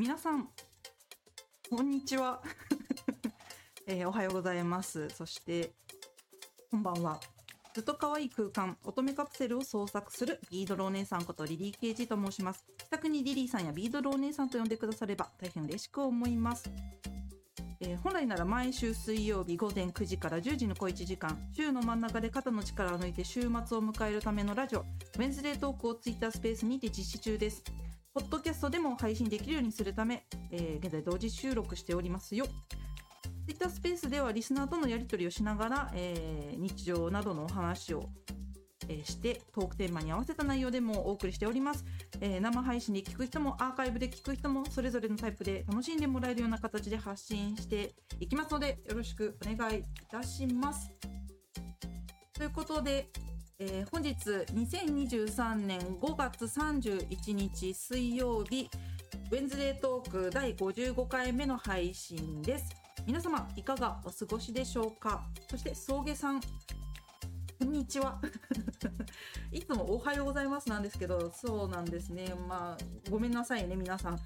[0.00, 0.48] 皆さん
[1.68, 2.42] こんにちは、
[3.86, 5.10] えー、おはようございます。
[5.10, 5.74] そして
[6.70, 7.20] こんばんは。
[7.74, 12.64] ずっと可愛い空間乙女カプセルを創作するビードルお姉さんことリリー・ケージと申します。
[12.78, 16.70] 自宅にリリーさんやビードルお姉さんと呼んでくだされば大変嬉しく思います。
[17.80, 27.62] えー、本来なら毎週水曜日午前9時から10時の小1時間週の真ん中で肩の力を抜いて週末を迎えるためのラジオウェンズデートークをツイッタースペースにて実施中です。
[28.12, 32.46] ポッドキャストでも配信できるようにするため、えー、現在同時収録しておりますよ。
[33.46, 38.10] ツイッタースペースではリスナーとのやり取りをしながら、えー、日常などのお話を
[38.90, 41.84] えしてトークテーマに合わせた内容でもお送りしております、
[42.20, 50.90] えー、生配信で聞く人もアーカイブで聞く人もそれぞれのタイプで楽しんでもらえるような形で発信していきますのでよろしくお願いいたします。
[52.32, 53.10] ということで、
[53.62, 54.14] えー、本日
[54.54, 58.70] 2023年5月31日水曜日
[59.30, 62.70] ウェンズデートーク第55回目の配信です
[63.06, 65.26] 皆様いかがお過ごしでしょうか？
[65.50, 68.18] そして送迎さんこんにちは。
[69.52, 72.34] いつもおはようございますなんですけど、そうなんですね。
[72.48, 74.18] まあ、ごめんなさいね、皆さん。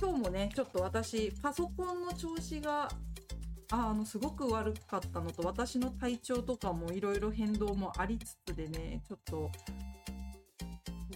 [0.00, 2.88] 今日もね、ちょっと私、パソコンの調子が、
[3.70, 9.50] あの、すごく悪かったのと、私の体調とかもいろいろ変動もありつつでね、ちょっと、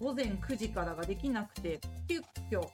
[0.01, 2.19] 午前9時からができなくて、急
[2.51, 2.67] 遽、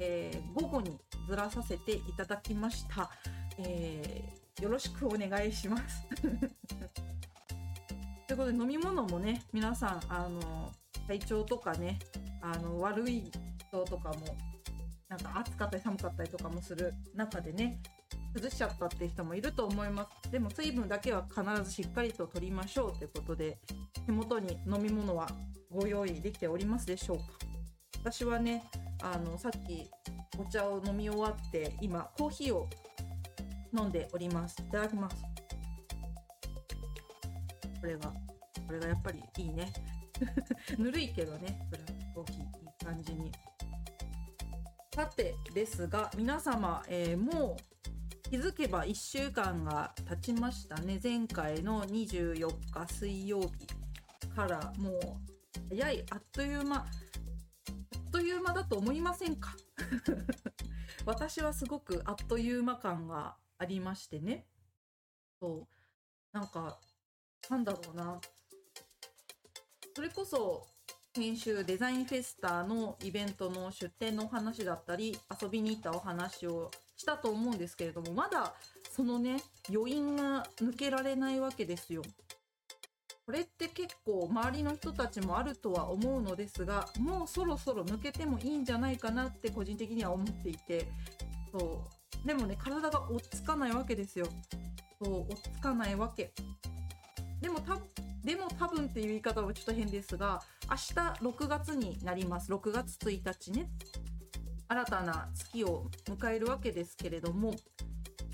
[0.00, 0.98] えー、午後に
[1.28, 3.10] ずらさせていただきました。
[3.58, 6.04] えー、よろしくお願いします。
[8.26, 10.72] ということで飲み物もね皆さんあの
[11.06, 11.98] 体調とかね
[12.40, 14.36] あの悪い人とかも
[15.08, 17.80] なんか暑かったり寒かったりとかもする中でね
[18.34, 20.30] 崩しちゃったって人もいると思います。
[20.30, 23.58] でも水分だけは必ずしっかりと取りましょうということで
[24.06, 25.28] 手元に飲み物は
[25.70, 27.24] ご用意できておりますでしょうか？
[28.10, 28.64] 私はね
[29.02, 29.88] あのさっき
[30.36, 32.68] お茶を飲み終わって今コーヒーを
[33.76, 34.60] 飲んでおります。
[34.60, 35.16] いただきます。
[37.80, 38.12] これが
[38.66, 39.72] これがやっぱりいいね。
[40.78, 43.30] ぬるいけどねブラックコーヒーいい感じに。
[44.92, 47.73] さてですが皆様、えー、もう
[48.30, 50.98] 気づけば1週間が経ちましたね。
[51.02, 53.66] 前回の24日水曜日
[54.34, 54.98] からもう
[55.70, 56.04] 早い。
[56.10, 56.76] あっという間。
[56.76, 59.54] あっという間だと思いませんか？
[61.06, 64.46] 私はすごくあっという間感がありましてね。
[65.40, 65.68] そう。
[66.32, 66.80] なんか
[67.50, 68.20] なんだろうな。
[69.94, 70.66] それこそ、
[71.12, 76.70] 編集デザインフェスタのイベントの出展のお話だったり、遊びに行ったお話を
[77.04, 78.54] したと思うんですけれども、まだ
[78.90, 79.36] そのね、
[79.68, 82.02] 余韻が抜けられないわけですよ。
[83.26, 90.86] これって結構周りの人たちもあるとは思うのですが、もうそろそろ抜けてもいいんじゃないかなって個人的には思っていて、
[91.52, 91.84] そ
[92.24, 92.26] う。
[92.26, 94.26] でもね、体が追っつかないわけですよ。
[95.02, 96.32] そう、追っつかないわけ。
[97.42, 97.78] でもた
[98.24, 103.68] でも多分っていう言い方はちょっと変ですが明日6月になります6月1日ね
[104.68, 107.54] 新たな月を迎えるわけですけれども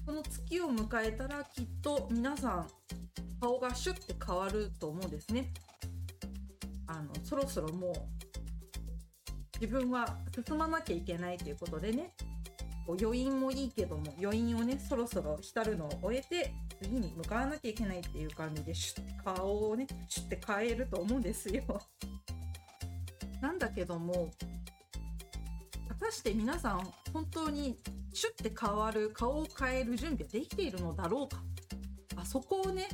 [0.06, 2.66] この月を迎えたらきっと皆さん
[3.40, 5.52] 顔がシュッて変わると思うんですね。
[6.86, 7.94] あのそろそろもう
[9.60, 12.14] 自分は進まなきゃいけないということでね
[12.86, 16.52] こう余韻もいいけども余韻をねそろそろ浸るのを終えて
[16.82, 21.62] 次に向かわなきゃいけないっていう感じでシュッて顔をねシュッて変えると思うんですよ。
[23.40, 24.30] なんだけども
[26.00, 27.76] たして皆さん本当に
[28.12, 31.42] シュッて変わる顔を変える準備はできているのだろうか
[32.16, 32.88] あそこをね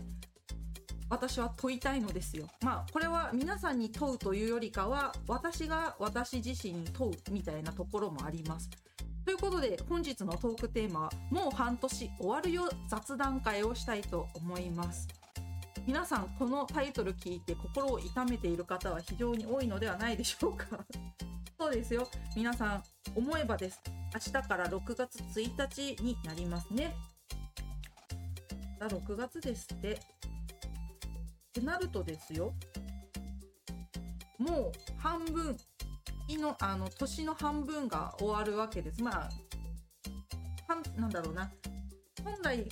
[1.09, 2.49] 私は問いたいのですよ。
[2.62, 8.69] まあこれは皆さんに問うというよりかは私が私自身に問うみたいなところもあります。
[9.27, 15.09] ということで本日のトークテーマはもう半年終わるよ雑談会をしたいと思います
[15.84, 20.66] 皆さんこのタイトル聞いて心を痛めている方は非常に多いのではないでしょうか
[21.58, 22.82] そうですよ皆さん
[23.14, 23.80] 思えばです
[24.14, 26.94] 明日から6月1日になりますね
[28.78, 29.98] だ6月ですってっ
[31.53, 32.53] てなるとですよ
[34.38, 35.56] もう半分
[36.34, 39.03] のあの年の半分が終わるわけです。
[39.03, 39.30] まあ、
[41.00, 41.53] なんだろうな。
[42.24, 42.68] 本来、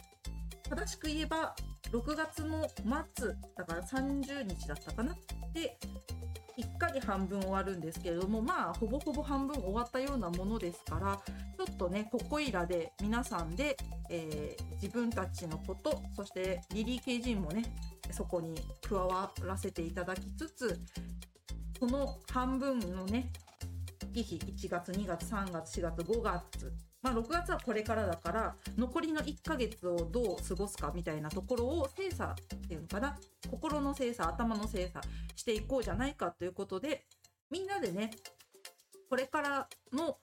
[0.69, 1.55] 正しく言えば、
[1.93, 2.69] 6月の
[3.15, 5.15] 末、だから30日だったかな。
[5.53, 5.79] で、
[6.57, 11.21] きっかり半分終わるんですけれども、まあ、ほぼほぼ半分終わったようなものですから、
[11.57, 13.77] ちょっとね、ここいらで皆さんで、
[14.09, 17.65] えー、自分たちのこと、そしてリリー・ケイジンもね、
[18.11, 18.55] そこに
[18.89, 20.81] 加わらせていただきつつ、
[21.81, 23.31] この半分のね、
[24.13, 26.73] 月日1月2月3月4月5月
[27.05, 33.19] まあ6月はこれからだから残りの1ヶ月をどう過ごすかみたいなところを精査っていうのかな。
[33.51, 35.03] 心の精査頭の精査
[35.37, 37.05] していこうじゃないかということで
[37.51, 38.11] みんなでね
[39.11, 40.17] これからの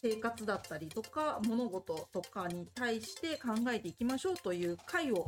[0.00, 5.26] 生活だったりとか物事とかに対して考えていきましょうという会を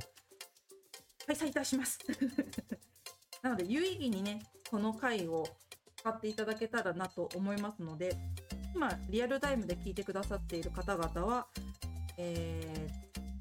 [1.26, 1.98] 開催いたします。
[3.42, 4.40] なので有意義にね
[4.70, 5.44] この回を
[5.96, 8.16] 使っていただけたらなと思いますので
[8.74, 11.46] 今リアルタイムで聞いてくださっている方々は、
[12.16, 12.88] え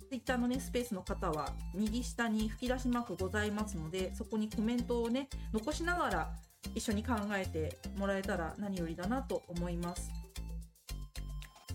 [0.03, 6.29] ー、Twitter のねスペースの方は右下に吹き出しマークございますのでそこにコメントをね残しながら
[6.75, 10.11] 一緒に考えてもらえたら何よりだなと思います。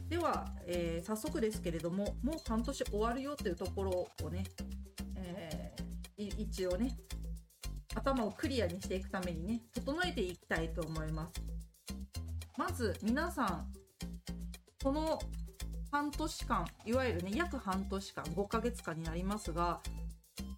[0.08, 4.44] では、えー、早速ですけれどももう半年終わるよというところをね、
[5.16, 6.96] えー、一応ね
[7.94, 11.42] 頭をクリアにしていくためにね整えていきたいと思います
[12.56, 13.66] まず皆さん
[14.82, 15.18] この
[15.90, 19.80] 半年間いわゆるね約半年間5ヶ月間になりますが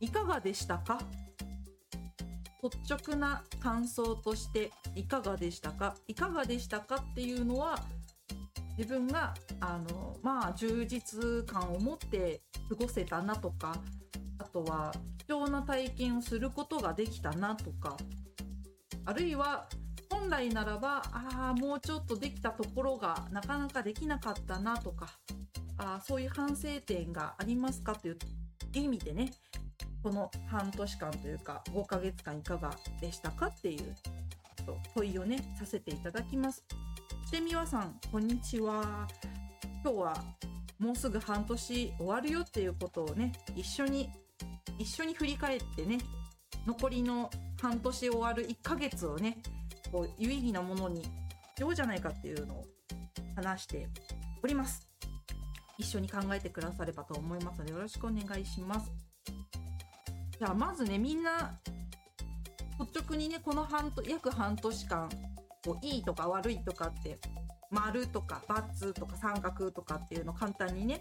[0.00, 1.00] いかがでしたか？
[2.62, 5.94] 率直な感想としていかがでしたか？
[6.06, 7.78] いかがでしたかっていうのは
[8.76, 13.76] 自分があのまあ充実感を持って過ごせたなとか
[14.38, 14.92] あとは
[15.26, 17.96] 貴重な体験をすることができたなとか
[19.06, 19.66] あるいは
[20.26, 25.06] 本来ならばああもうちょっとできたところがなかなかできなかったなとか
[25.78, 28.16] あそういう反省点がありますかという
[28.72, 29.30] 意味でね
[30.02, 33.94] この半年間というか5ヶ月間いかがでしたかっていう
[34.96, 36.64] 問いをねさせていただきます。
[37.24, 39.06] してみわさんこんにちは。
[39.84, 40.24] 今日は
[40.80, 44.10] もうすぐ半年終わるよっていうことをね一緒に
[44.76, 45.98] 一緒に振り返ってね
[46.66, 47.30] 残りの
[47.62, 49.38] 半年終わる1ヶ月をね
[49.96, 51.08] こう有意義なものにし
[51.60, 52.64] ようじゃないかっていうのを
[53.34, 53.88] 話して
[54.42, 54.86] おります。
[55.78, 58.92] 一緒に考えてくださればと思いますのでよろしくお願いします。
[60.38, 61.58] じゃあまずねみんな
[62.78, 65.08] 率直にねこの半約半年間
[65.64, 67.18] こういいとか悪いとかって
[67.70, 71.00] 丸とか×とか三角とかっていうのを簡単にね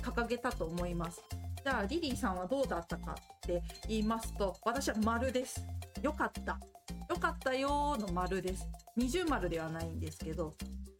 [0.00, 1.20] 掲げたと思います。
[1.64, 5.66] じゃあリリーさんはどうだったかって言いますと私は丸です。
[6.00, 6.60] よかった。
[7.08, 8.66] よかったよの丸です。
[8.96, 10.54] 二重丸ではないんですけど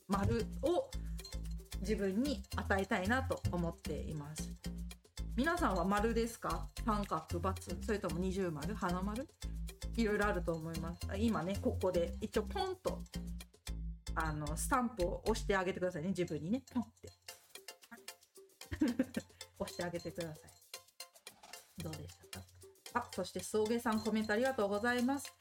[0.08, 0.90] 丸を
[1.80, 4.52] 自分に与えたいなと思っています。
[5.36, 6.68] 皆さんは丸ですか？
[6.84, 8.74] 三角×それとも二重丸？
[8.74, 9.28] 花丸？
[9.96, 11.00] いろいろあると思います。
[11.18, 13.02] 今ねここで一応ポンと
[14.14, 16.08] あのスタンプを押してあげてくださいね。
[16.08, 16.62] 自分にね。
[16.72, 17.08] ポンって。
[19.58, 21.82] 押してあげてください。
[21.82, 22.46] どうでしたか？
[22.94, 25.32] あ、そして送迎さんコメントありがとうございます。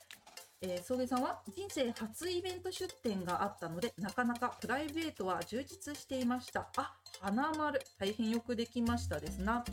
[0.68, 6.68] えー、送迎さんは人生初イベント出店があったので、なかなかプライベートは充実していました。
[6.76, 9.64] あ、花丸、大変よくできましたですな。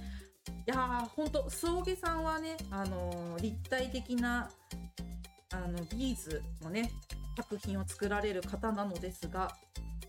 [0.47, 4.51] いやー、ほんと、送迎さんはね、あのー、立体的な、
[5.53, 6.93] あの、ビーズのね、
[7.37, 9.57] 作品を作られる方なのですが、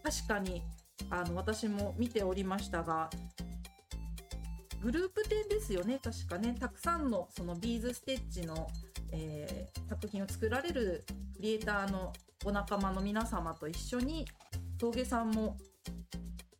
[0.03, 0.63] 確かに、
[1.09, 3.09] あの、私も見ておりましたが、
[4.83, 8.67] グループ展ですよね確かねたくさんのそのビーズステッチの、
[9.13, 11.03] えー、作品を作られる
[11.35, 12.11] クリエイターの
[12.45, 14.25] お仲間の皆様と一緒に
[14.77, 15.57] 峠さんも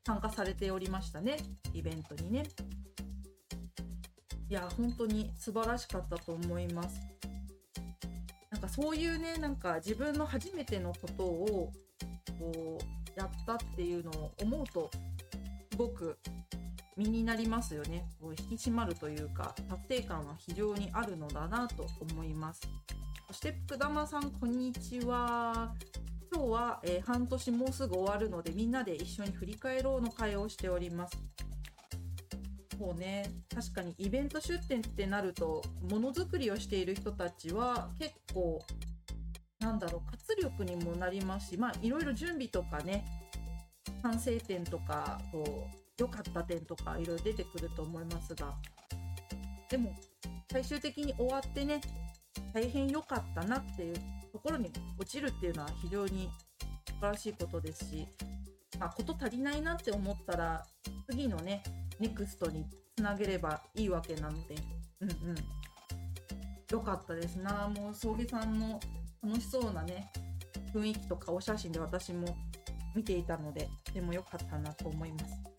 [0.06, 1.38] 参加されておりましたね。
[1.74, 2.44] イベントにね。
[4.50, 7.02] いや本当に素晴らしかったと思います。
[8.52, 11.72] なんかそういうねなんか自分の初めてのことを
[12.40, 14.92] こうやったっていうのを思うと
[15.72, 16.20] すごく
[16.98, 18.06] 身になりますよね。
[18.22, 22.62] こう引き締まるというか達成感は非常にあるのだなと思います。
[23.28, 25.74] そして福玉さんこんにちは。
[26.34, 31.18] 今日は、えー、半年もうすぐ終わるのでみんなで一緒に振り返ろうの会をしております。
[32.78, 38.60] そうね確かにイベント出店ってなるとものづくりをしている人たちは結構
[39.60, 43.06] なんだろう活力にもなりますしまあいろいろ準備とかね
[44.02, 48.54] 反省点とかこう良かった点とかいろいろ出てくると思いますが。
[49.70, 49.96] でも
[50.52, 51.82] 最終的に終わってね
[52.54, 53.96] 大変良かったなっていう
[54.32, 56.30] ところに落ちるっていうのは非常に
[56.88, 58.08] 素晴らしいことですし、
[58.80, 60.64] まあ、こと足りないなって思ったら
[61.10, 61.64] 次のね
[62.00, 64.56] ネクストにつなげればいいわけなので。
[65.02, 65.36] うんうん。
[66.72, 67.70] 良かったですな。
[67.70, 68.80] もう葬儀さんの
[69.22, 70.12] 楽しそうなね
[70.74, 72.36] 雰囲気とかお写真で私も
[72.96, 75.53] 見ていたのでとても良かったなと思います。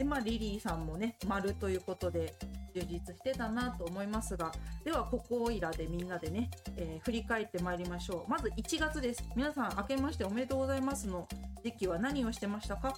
[0.00, 2.34] でまあリリーさんもね丸ということで
[2.74, 4.50] 充実してたなと思いますが
[4.82, 8.30] ではここいらでみんなでね、えー、振り返ってまいりましょう。
[8.30, 9.22] まず1月です。
[9.36, 11.28] 皆さん明けましておめでとうございますの
[11.62, 12.94] 時期は何をしてましたか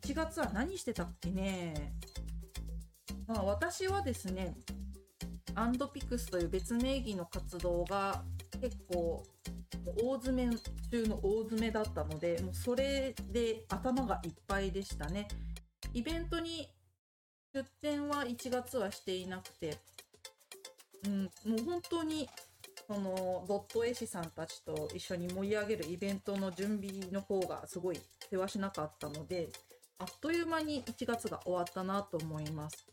[0.00, 1.92] ？1月は何してたっけね？
[3.26, 4.56] まあ私はですね
[5.54, 8.22] アンドピクスという別名義の活動が
[8.58, 9.22] 結構
[10.02, 10.56] 大詰め
[10.90, 15.28] 中の大詰めだったのでもうそれで頭がいっぱいでしたね。
[15.94, 16.68] イベントに
[17.54, 19.78] 出店は1月はしていなくて、
[21.06, 22.28] うん、もう本当に
[22.86, 29.48] そのドット絵師さんたちと一緒に盛り上げるイベントの準備の方がすごい世話しなかったので
[29.98, 32.86] あっという間に1月が終わったなと思います。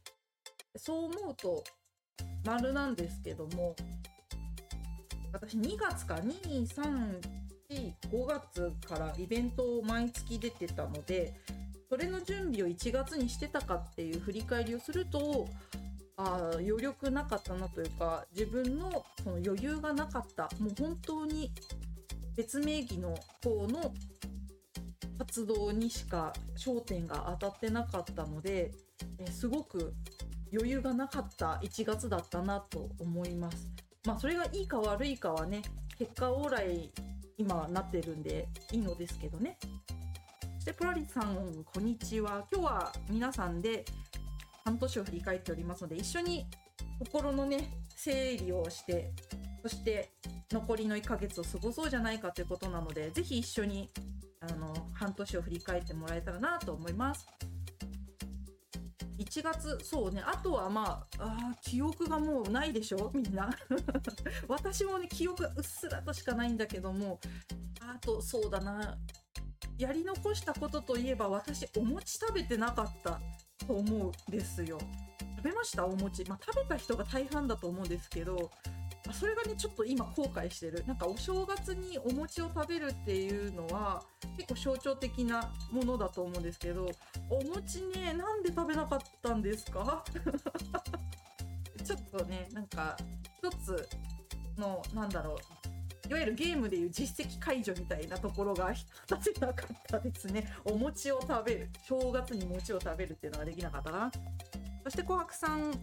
[0.78, 1.64] そう思うと
[2.46, 3.76] 丸なんですけども
[5.36, 11.34] 私2月か2345月からイベントを毎月出てたので
[11.90, 15.50] それの準備を1月にしてたかっていう振り返りをすると
[16.16, 21.52] あ余力なかったなというか自分のその余裕がなかったもう本当に
[22.38, 23.14] 別名義の
[23.44, 23.94] 方の
[25.18, 28.72] 活動にしか焦点が当たってなかったので
[29.20, 29.94] えすごく
[30.54, 33.70] 余裕がなかった1月だったなと思います。
[34.06, 35.62] まあそれがいいか悪いかはね
[35.98, 36.92] 結果往来
[37.38, 39.58] 今なってるんでいいのですけどね。
[40.56, 42.46] そしてプラリさんこんにちは。
[42.52, 43.84] 今日は皆さんで
[44.64, 46.46] 半年を振り返っておりますので一緒に
[47.00, 49.12] 心のね整理をして
[49.62, 50.12] そして
[50.52, 53.90] 残りの1ヶ月を過ごそうじゃないかということなのでぜひ一緒に
[54.42, 57.28] あの半年を振り返ってもらえたらなと思います。
[59.36, 60.22] 7月そうね。
[60.26, 63.12] あとはまああ記憶がもうないでしょ？
[63.16, 63.50] みんな。
[64.48, 67.20] 私もね記憶がうっすらとしかないんだけども。
[67.82, 68.98] あとそうだな。
[69.78, 73.20] やり残したことといえば私お餅食べてなかった
[73.68, 74.80] と思うんですよ。
[75.38, 75.86] 食べました？
[75.86, 78.50] お餅、まあ、食べた人が大半だと思うんですけど。
[79.14, 84.04] それがねちょっと今後悔してるなんかお正月にお餅を食べるっていうのは
[84.38, 86.90] 結構象徴的なものだと思うんですけど
[87.30, 90.04] お餅ねなんで食べなかったんですか？
[91.86, 92.98] ちょっとねなんか
[93.38, 93.88] 一つ
[94.58, 95.38] のなんだろう
[96.10, 98.74] いわゆるゲームでいう実績解除みたいなところが
[99.08, 100.54] 果たせなかったですね。
[100.64, 101.70] お餅を食べる。
[101.84, 104.12] 正月に餅を食べるっていうのができなかったな。
[104.84, 105.74] そして琥珀さん、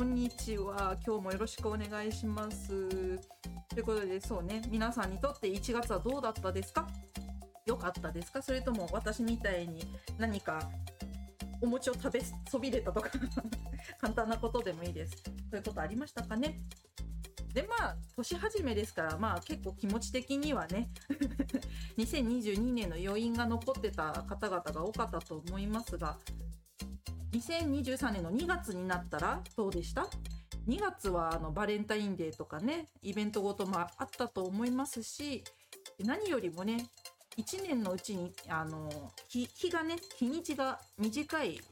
[0.00, 0.96] こんにちは。
[1.04, 3.18] 今日もよろしくお願いします。
[3.68, 6.86] ということで、そうね、皆さんにとって1月はどうだったですか？
[7.66, 8.40] 良かったですか？
[8.40, 9.82] それとも私みたいに
[10.16, 10.70] 何か
[11.60, 13.10] お餅を食べそびれたとか
[14.00, 15.16] 簡単なことでもいいです。
[15.24, 16.60] そういうことありましたかね？
[17.52, 20.90] でまあ年始めですからまあ結構気持ち的にはね
[21.98, 26.16] 2022年の余韻が残ってた方々が多かったと思いますが
[27.32, 30.06] 2023年の2月になったらどうでした
[30.66, 35.44] ？2月はあのバレンタインデーとかねイベントごともあったと思いますし
[36.04, 36.86] 何よりもね
[37.38, 38.90] 1年のうちにあの
[39.28, 41.64] 日日がね日にちが短い好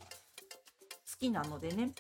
[1.19, 1.93] きなのでね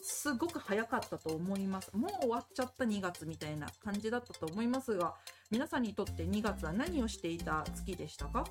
[0.00, 1.90] すごく早かったと思います。
[1.94, 5.14] もう終わっちゃった2月みたいな感じだったと思いますが
[5.50, 8.44] 皆さんにとって2月は何をしていた月でしたか？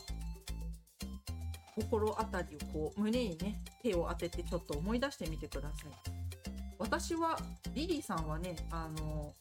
[1.75, 5.91] 心当たりをこう胸にね手を当ててちょっと思い出してみてください。
[6.79, 7.37] 私は
[7.73, 9.33] リリーさんはねあの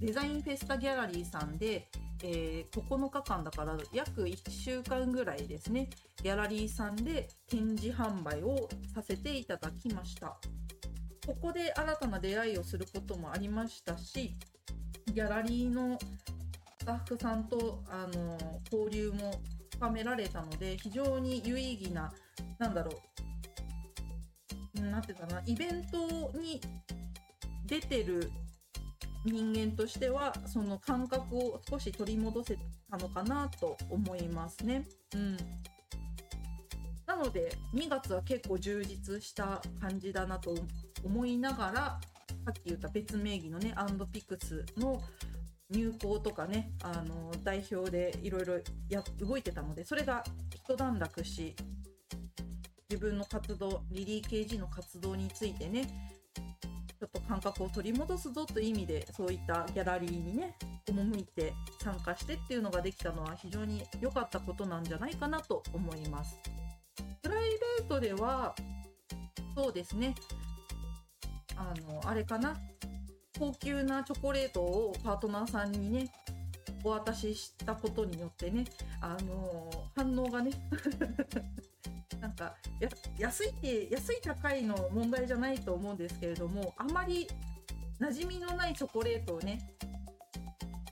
[0.00, 1.88] デザインフェスタギャラリーさんで、
[2.24, 5.90] えー、9日間だから約1週間ぐらいですね
[6.22, 10.36] ギャラリーさんで展示販売をさせていただきました。
[11.26, 14.34] ここで新たな出会いをすることもありましたし
[15.06, 15.96] ギャラリーの
[16.80, 18.36] スタッフさんとあの
[18.72, 19.40] 交流も
[19.72, 22.12] 深められたので非常に有意義な
[22.58, 22.92] なんだろ
[24.76, 26.60] うなんていうかなイベントに
[27.66, 28.30] 出てる
[29.24, 32.58] 人間としてはその感覚を少し取り戻せ
[32.90, 34.84] たのかなと思いますね。
[35.14, 35.36] うん、
[37.06, 40.54] なので2月は結構充実した感じだなと
[41.04, 42.00] 思いながら
[42.44, 45.00] さっき言った別名義のねアンドピクスの
[45.72, 48.54] 入校とかねあの代表でいろいろ
[49.18, 50.22] 動いてたのでそれが
[50.54, 51.56] 一段落し
[52.88, 55.86] 自分の活動リリー KG の活動についてね
[57.00, 60.54] ちょっと感覚を取り戻すぞという意味でそういったギャラリーにね
[60.86, 61.52] 赴いて
[61.82, 66.38] 参加してっていうのができたのは非常に良かったことなんじゃないかなと思います。
[67.22, 68.54] プライベートでは
[69.56, 70.14] そうですね
[71.56, 72.56] あのあれかな
[73.38, 76.10] 高級なチョコレートをパートナーさんにね
[76.84, 78.64] お渡ししたことによってね
[79.00, 80.52] あの反応がね
[82.20, 82.54] なんか
[83.18, 87.28] 安いって安い高いの問題じゃないと思うんですけれどもあまり
[88.00, 89.76] 馴染みのないチョコレートをね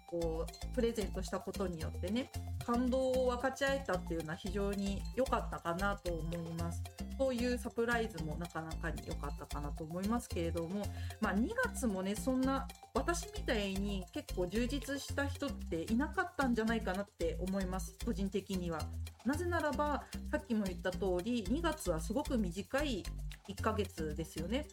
[0.06, 2.30] こうプレゼントしたことによってね
[2.66, 6.82] 感動を分かち合えたっていうのは非常に良かったかなと思います。
[7.20, 10.86] そういうサプライズもなかなかに良かったかなと思いますけれども、
[11.20, 18.80] まあ、2月もねそんな私みたいに結構充実した人っていなかったんじゃないかなって思います個人的には。
[19.26, 23.04] なぜならばさっきも言った通り2月はすごく短い
[23.50, 24.66] 1ヶ月ですよね。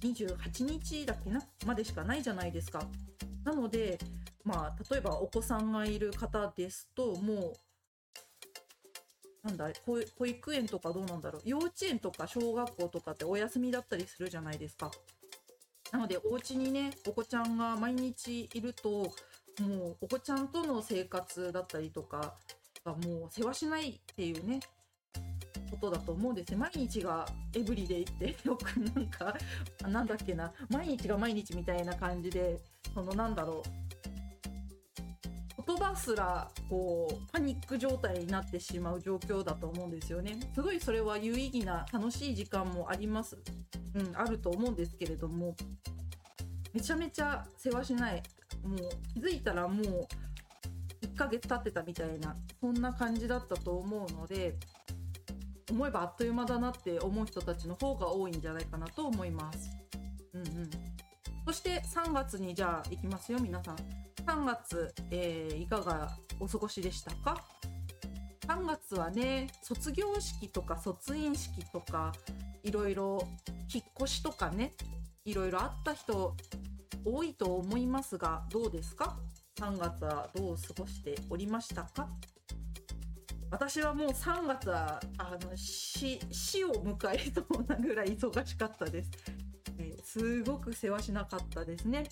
[0.00, 2.82] 28日だっけなまでしかないじゃないですか。
[3.44, 4.00] なので
[4.42, 7.52] まあ例えばお子さんがいる方ですともう
[9.48, 11.42] なんだ保育園とかどうなんだろう。
[11.44, 14.90] 幼稚園とか小学校とかってお休みだったりするじゃないですか。
[15.90, 19.10] なのでお家にねお子ちゃんが毎日いると
[19.60, 22.34] もうお子ちゃんとの生活だったりとか
[22.84, 24.60] がもう世話しないっていうね
[25.70, 26.56] ことだと思うんですね。
[26.58, 29.36] 毎日がエブリデイって よくなんか
[29.82, 30.52] なんだっけな。
[30.68, 32.60] 毎日が毎日みたいな感じで
[32.92, 33.87] そのなんだろう。
[35.96, 40.38] すらこうパニック状態になってしまう状況だと思うんですよね。
[40.54, 43.38] すごいそれは有意義な楽しい時間もあります。
[43.94, 45.54] うんあると思うんですけれども。
[46.72, 48.22] めちゃめちゃ世話しない。
[48.62, 48.78] もう
[49.14, 50.08] 気づいたらもう
[51.02, 54.56] 1ヶ月経ってたみたいなそんな感じだったと思うので
[55.70, 59.70] 思えばあっという間だなって思う人たちの方が多いんじゃないかなと思います。
[60.32, 60.70] うんうん。
[61.46, 63.76] そして3月にじゃあいきますよ皆さん。
[64.28, 67.42] 3月、えー、いかがお過ごしでしたか
[68.46, 72.12] ？3月はね卒業式とか卒園式とか
[72.62, 73.26] いろいろ
[73.72, 74.74] 引っ越しとかね
[75.24, 76.36] いろいろあった人
[77.06, 79.16] 多いと思いますがどうですか
[79.58, 82.06] ？3月はどう過ごしておりましたか？
[83.50, 89.10] 私はもう3月はあの死死を迎えそうなぐらい忙しかったです、
[89.78, 92.04] えー、すごく世話しなかったですね。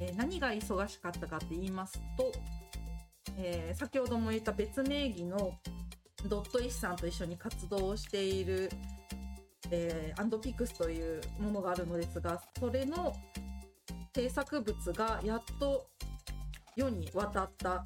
[0.00, 2.32] え、何が忙しかったかって言いますと、
[3.36, 5.58] えー、先ほども言った別名義の
[6.26, 8.70] ドットイシさんと一緒に活動をしている、
[9.70, 13.14] えー、アンドピクスというものがあるのですがそれの
[14.14, 15.86] 制作物がやっと
[16.74, 17.84] 世に渡った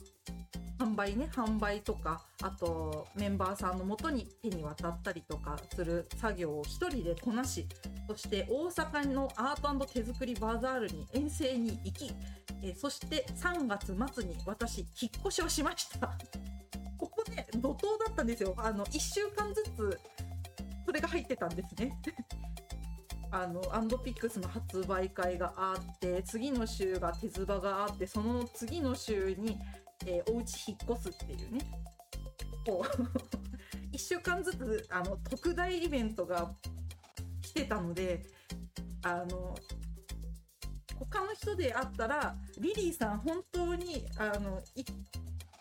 [0.83, 7.67] 販売ね販売とかあとメンバーさんのもとに手に渡ったりとかする作業を1人でこなし
[8.09, 12.13] そして大阪のアート手作りバザールに遠征に行き、
[12.63, 14.87] え、そして3月末に私引っ
[15.27, 16.13] 越しをしました。
[16.99, 18.55] ここね怒涛だったんですよ。
[18.59, 20.01] あの1週間ずつ
[20.85, 21.97] それが入ってたんですね。
[23.31, 29.59] あのアンドピックスの発売会があって次の週が手ズバがあってその次の週に
[30.07, 31.61] えー、お家引っ越すっていうね。
[32.65, 36.55] こう 1週間ずつあの特大イベントが
[37.43, 38.23] 来てたので
[39.03, 39.55] あの
[40.99, 44.63] 他の人であったらリリーさん本当にあの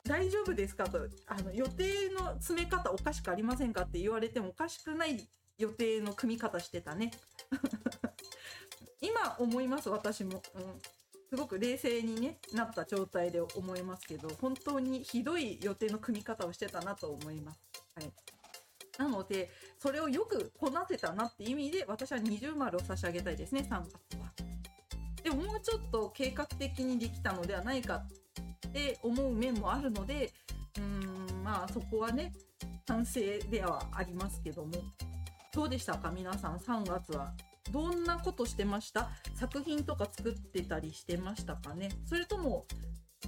[0.03, 5.27] 大丈夫ですかとあの予定の詰め方おかしくありませんかって言われてもおかしくない
[5.57, 7.11] 予定の組み方してたね。
[9.01, 10.81] 今思います私も、うん、
[11.33, 17.59] すごく冷静に、ね、なった状態で思いますけど本当にひどい予定の組み方をしてたなと思います。
[17.95, 18.11] はい、
[18.99, 24.33] なのでそれをよくこなせたなって意味で私は20丸を差し上げたいですね3月は。
[25.23, 28.03] でももうちょっと計画的にできたのではないか
[28.67, 30.33] って思う面もあるので
[30.77, 30.83] うー
[31.39, 32.33] んまあそこはね
[32.85, 34.71] 反省ではありますけども
[35.53, 36.11] どうでしたか？
[36.11, 37.31] 皆さん3月は
[37.71, 39.09] どんなことしてました？
[39.35, 41.89] 作品とか作ってたりしてましたかね？
[42.05, 42.65] それとも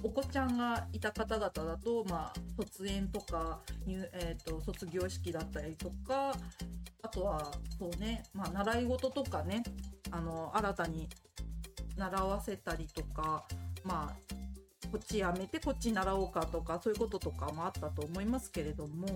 [0.02, 6.34] お子ちゃんがいた方々だと、まあ、卒園とか、えーと、卒業式だったりとか
[7.02, 9.62] あとはそうね、まあ、習い事とかね
[10.10, 11.08] あの新たに
[11.96, 13.46] 習わせたりとか
[13.84, 14.34] まあ
[14.90, 19.06] こっちやめてこっち習おうかとかそういうこととかもあったと思いますけれども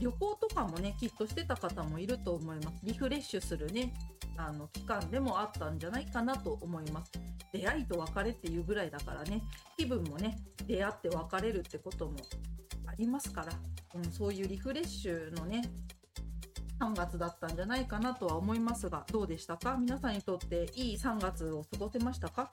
[0.00, 2.80] 旅行とかもねきっとしてた方もいると思います。
[2.82, 3.94] リフレッシュするね
[4.36, 7.12] あの期間でもあったんじゃないかなと思います。
[7.52, 9.42] 出会いと別れっていうぐらいだからね
[9.78, 12.16] 気分もね出会って別れるってことも
[12.86, 13.52] ありますから、
[13.94, 15.62] うん、そういうリフレッシュのね
[16.80, 19.76] 3月だったんじゃないかなとは思いますがどうでしたか？
[19.78, 22.50] 皆さんにとっていい3月を過ごせましたか？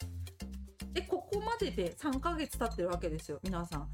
[0.93, 3.87] でここまでで3ヶ月経ってるわけですよ皆さん。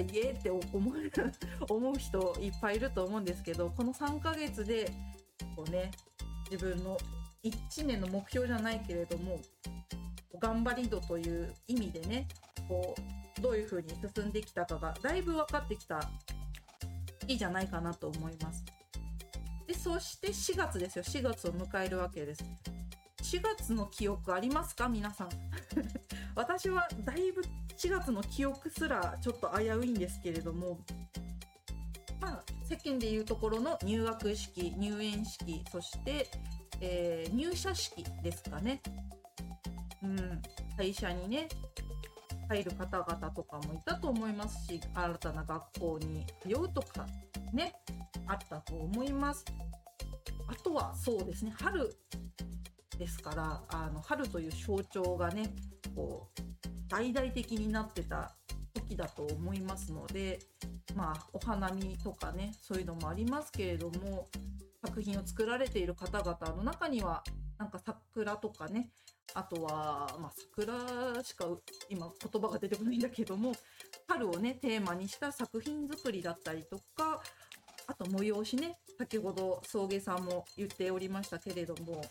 [0.00, 4.90] イエーって思う思う人いっぱいいると思うんですけどこの3ヶ月で
[5.56, 5.90] こうね
[6.50, 6.98] 自分の
[7.44, 9.38] 1年の目標じゃないけれども
[10.40, 12.28] 頑張り度という意味でね
[12.68, 16.00] こうどういう風に進んできたかがだいぶ分かってきた
[17.28, 18.64] きじゃないかなと思います。
[19.66, 21.04] で、そして4月ですよ。
[21.04, 22.42] 4月を迎えるわけです。
[23.22, 24.88] 4月の記憶ありますか？
[24.88, 25.28] 皆さん。
[26.34, 27.42] 私はだいぶ
[27.78, 30.80] 4月の記憶すらちょっと危ういんですけれども、
[32.20, 36.28] まあ、世間でいうところの入学式、入園式、そして、
[36.80, 38.82] えー入社式ですかね。
[40.02, 40.42] うん、
[40.76, 41.48] 会社にね、
[42.48, 47.06] 入る方々とかもいたと思いますし、新たな学校に通うとか
[47.52, 47.74] ね、
[48.26, 49.44] あったと思います。
[50.48, 51.96] あとはそうですね、春
[52.98, 55.54] ですから、あの春という象徴がね、
[55.94, 56.57] こう、
[56.88, 58.34] 大々的になってた
[58.74, 60.38] 時だと思いますので、
[60.94, 64.26] まあ、お花見とかね、そういうのもありますけれども、
[64.84, 67.22] 作品を作られている方々の中には、
[67.58, 68.90] なんか桜とかね、
[69.34, 71.46] あとは、まあ、桜しか
[71.88, 73.52] 今言葉が出てこないんだけども、
[74.06, 77.20] 春をね、テーマにした作品作りだったりとか、
[77.86, 82.04] あと催しね、先ほど送迎さんも言っておりましたけれども、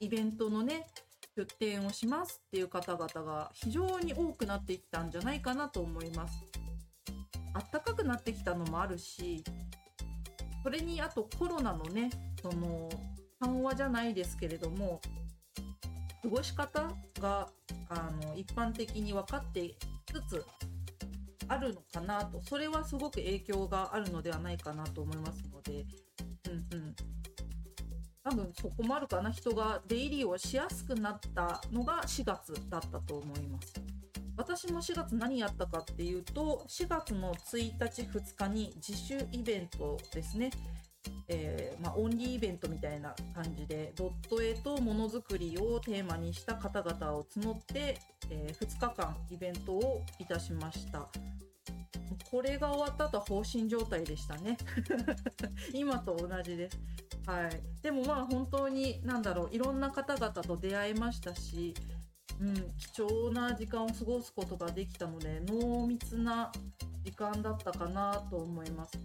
[0.00, 0.86] イベントのね、
[1.36, 6.44] 出展をしますっていう方々が非常に多くなってきたんじゃないかなと思います。
[7.54, 9.42] あったかくなってきたのもあるし、
[10.62, 12.88] それにあとコロナのね、その
[13.40, 15.00] 緩和じゃないですけれども、
[16.22, 16.90] 過ごし方
[17.20, 17.48] が
[17.88, 19.74] あの一般的に分かって
[20.06, 20.44] つつ
[21.48, 25.84] あるのかなと、それはすごく影響があるのではないかなと思いますので、
[28.24, 29.30] 多分そこもあるかな。
[29.30, 33.74] 人が出入りをしやすくなったのが4月だったと思います。
[34.36, 40.50] 私も4月何やったかっていうと4月の1日2日に自主イベントですね。
[41.28, 47.98] えーまあ、オンリーイベントみたいな感じでドット絵とものづくりをテーマにした方々を募って、
[48.30, 51.08] え2日間イベントをいたしました。
[52.30, 54.56] これが終わった後は放心状態でしたね。
[55.74, 56.78] 今と同じです。
[57.26, 61.74] はい、でもまあ本当に何だろういろんな方々と出会えましたし、
[62.40, 66.50] うん、貴重な時間を過ごすことができたので濃密な
[67.04, 68.98] 時間だったかなと思います。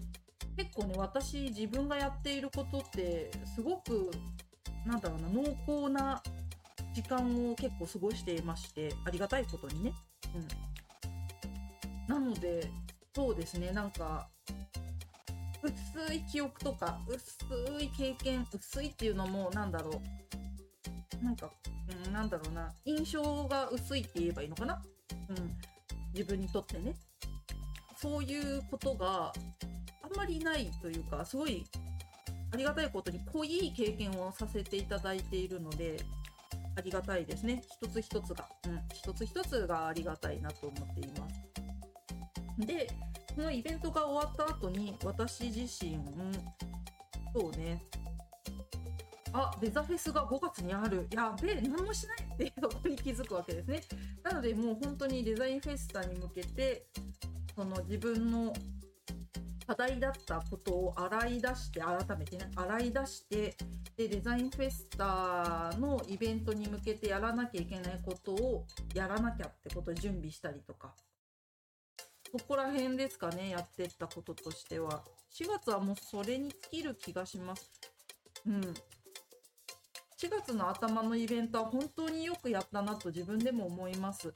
[0.55, 4.09] 結構ね私自分がやっていることってすごく
[4.85, 6.21] なんだろうな濃厚な
[6.93, 9.93] 時間を結構過ごしていましてありがたいことにね、
[12.09, 12.71] うん、なので
[13.15, 14.27] そうですねなんか
[15.63, 20.01] 薄い記憶とか薄い経験薄いっていうのもなんだろ
[21.21, 21.23] う。
[21.23, 21.49] なんか、
[22.05, 22.73] うん、なんだろうな。
[22.85, 24.81] 印象が薄いって言えばいいのかな、
[25.29, 25.57] うん、
[26.13, 26.95] 自分にとってね。
[27.97, 29.33] そういうことが
[30.03, 31.65] あんまりないというかすごい
[32.53, 35.97] ありがたいことに濃い経験をさせていただいているので
[36.77, 37.63] ありがたいですね。
[37.81, 41.41] 一つ一つが、うん、一つ一つがありがたいなと思っています。
[42.59, 42.87] で
[43.37, 45.99] このイベントが終わった後に私自身
[47.35, 47.83] そうね。
[49.31, 51.05] あデザフェスが5月にある。
[51.11, 53.83] やべえ何もしないって そこに気づくわけですね。
[54.23, 56.87] なのでもう本当にデザインフェスタに向けて
[57.55, 58.51] その自分の
[59.67, 63.55] 課題だったことを洗い出して改めてね洗い出して
[63.95, 70.95] でデザインフェスタのイベントに向けてやらなきゃいけないことをやらなきゃってことを準備したりとか。
[72.31, 75.03] そこら辺ですかねやってったこととしては。
[75.33, 77.69] 4月はもうそれに尽きる気がします。
[78.45, 78.61] うん。
[78.61, 84.33] 4月の頭のイベントは本当によくやったなと自分でも思います。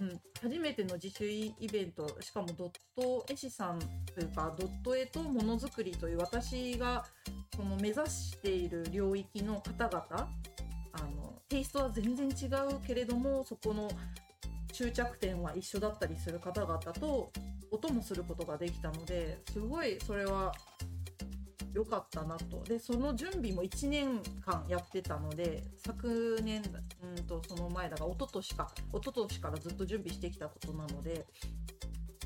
[0.00, 3.78] うん、初めての自主イベントしかもドット絵師さん
[4.14, 7.04] というかドット絵とものづくりという私が
[7.54, 10.02] その目指している領域の方々
[10.92, 13.90] あのテイストは全然違うけれどもそこの
[14.70, 17.30] 終着点は一緒だったりする方々と
[17.70, 20.52] 音もすることができたのですごいそれは
[21.72, 22.62] 良かったなと。
[22.64, 26.62] でその準備も1年間やってたので昨年
[27.16, 28.72] うんとその前だが一昨年か。
[28.92, 31.26] 一昨年からずっと準備してきたことなので、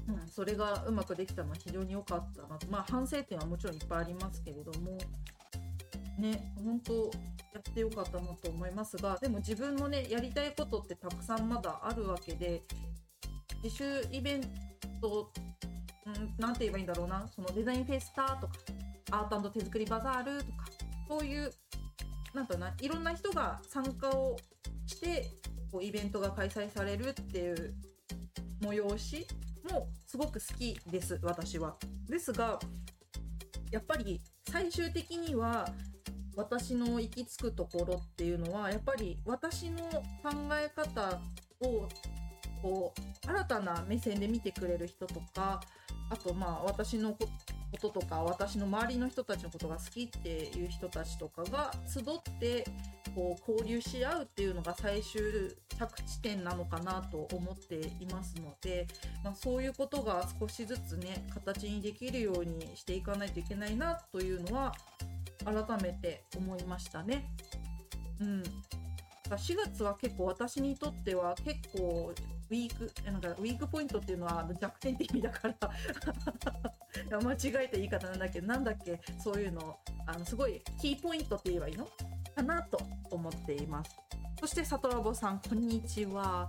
[0.09, 2.67] うん、それがうまくできたのは非常に良かったなと。
[2.69, 4.97] まあ反省点はもちろんいっぱいありますけれども
[6.19, 7.11] ね本当
[7.75, 12.63] ってよかったなと思いますがでも自分のねやりたいことってたくさんまだあるわけで
[13.65, 14.43] 自主イベン
[15.01, 15.31] ト
[16.07, 18.53] うん、なんて言えばいいんだろうなそのデザインフェスタとか
[19.11, 20.67] アート手作りバザールとか
[21.09, 21.51] そういう
[22.35, 24.37] なんだろうないろんな人が参加を
[24.87, 25.31] して
[25.73, 27.75] こうイベントが開催されるっていう
[28.63, 29.27] 催し
[29.71, 31.77] もすごく好きです私は。
[32.07, 32.59] ですが
[33.71, 35.67] やっぱり最終的には
[36.37, 39.79] 私の行き着くところっていうのはやっぱり私の
[40.23, 41.21] 考え方
[41.61, 41.89] を
[42.63, 45.61] こう新たな目線で見てくれる人とか
[46.11, 47.29] あとまあ私のこ
[47.81, 52.05] ととか私の周りの人たちのことが好きっていう人たちとかが集っ
[52.39, 52.65] て
[53.15, 55.21] こう交流し合うっていうのが最終
[55.79, 58.87] 着地点なのかなと思っていますので、
[59.23, 64.75] まあ、そういうことが少しずつね形にできるようにしていかないといけないなというのは
[65.45, 67.31] 改めて思いましたね。
[68.21, 68.43] うん。
[69.31, 72.13] 4月は結構私にとっては結構
[72.51, 75.57] ウィークなんかウィークポイントっていうのは弱点って意味だから。
[77.21, 79.79] 間違えた言い方なんだけどなんだっけそういうの。
[80.07, 81.89] あのすごいキーポイントって言えばいいの？
[82.35, 82.79] かなと
[83.11, 83.97] 思っています。
[84.41, 86.49] そして里ラボさんこんにちは。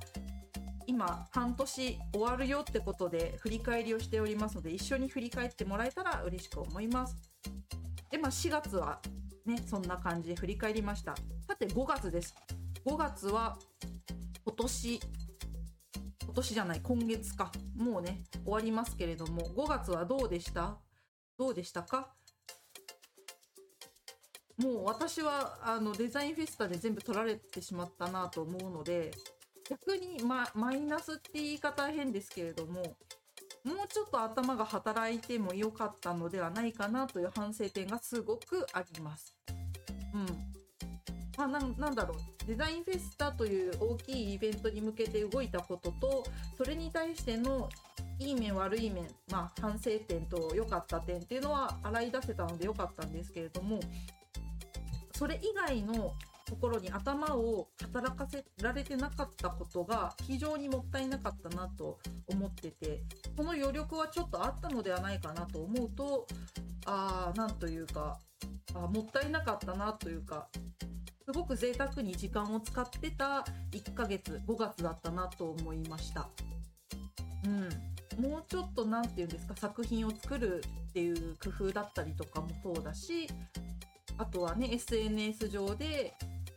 [0.88, 7.16] 今半年終わるよってことで振り返りをしておりますので一緒に振り返ってもらえたら嬉しく思います。
[8.12, 9.02] でまあ4月は
[9.46, 11.16] ねそんな感じで振り返りました。
[11.48, 12.36] さて5月です。
[12.86, 13.58] 5月は
[14.46, 15.00] 今年。
[16.24, 17.52] 今年じゃない今月か。
[17.78, 19.42] もうね終わりますけれども。
[19.56, 20.78] 5月はどうでした？
[21.38, 22.14] どうでしたか？
[24.58, 29.12] もう私はあのデザインフェスタで全部取られてしまったなと思うので
[29.70, 32.96] 逆に、ま、マイナスって言い方変ですけれども
[33.66, 39.36] もうちょっと頭が働いてもよかったのではないかなという反省点がすごくあります。
[40.14, 40.56] うん
[41.38, 46.24] まあ、なんだろうデザインフェスタという大きいイベントに向けて動いたことと
[46.58, 47.70] それに対しての
[48.20, 53.80] いい面悪い面、まあ、反省点と良かった点っていうのは洗い出せたので良かったんですけれども
[55.14, 56.14] それ以外の
[56.46, 63.02] ところに頭を働かせられてなかったことが非常にもったいなかったなと思ってて
[63.36, 66.28] その余力はちょっとあったのではないかなと思うと
[66.86, 68.20] ああなんというか
[68.76, 70.48] あもったいなかったなというか
[71.26, 76.30] すごく贅沢に時間を使ってた1ヶ月5月だったなと思いました。
[77.46, 77.48] う
[78.20, 83.28] ん、もうちょっと何て言うんですか作品を作るっていう工夫だったりとかもそうだし
[84.18, 86.14] あとはね SNS 上で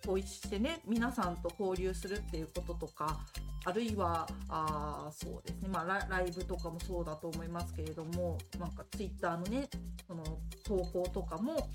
[0.09, 3.21] こうしてね皆さんと交流するっていうこととか
[3.66, 9.68] あるいはあそうですね、まあ、ライブとかもそうだと思いますけれどもなんか Twitter のね
[10.07, 10.25] その
[10.64, 11.68] 投稿とかも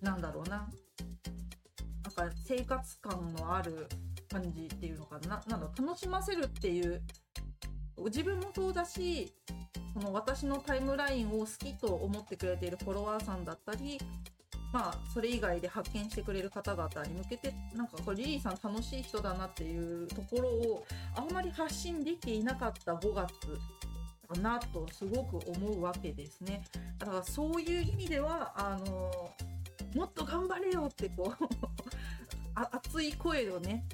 [0.00, 0.66] なんだろうな
[2.16, 3.86] なんか生活感のある
[4.32, 7.02] 感じっていうのかななんだ楽しませるっていう
[8.06, 9.30] 自分もそうだし
[9.92, 14.00] その私のタイムラインを好きと思ってくれているフォロワーさんだったり
[14.72, 23.32] まあ、それ以外で発見してくれる方々に向けてなんかこれリリーさん楽しい人だなっていうところをあんまり発信できていなかった5月
[24.28, 26.64] かなとすごく思うわけですね。
[26.98, 29.30] だからそういう意味ではあの
[29.94, 31.44] もっと頑張れよってこう
[32.76, 33.86] 熱い声をね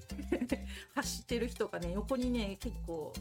[0.95, 3.13] 走ってる人がね横にね結構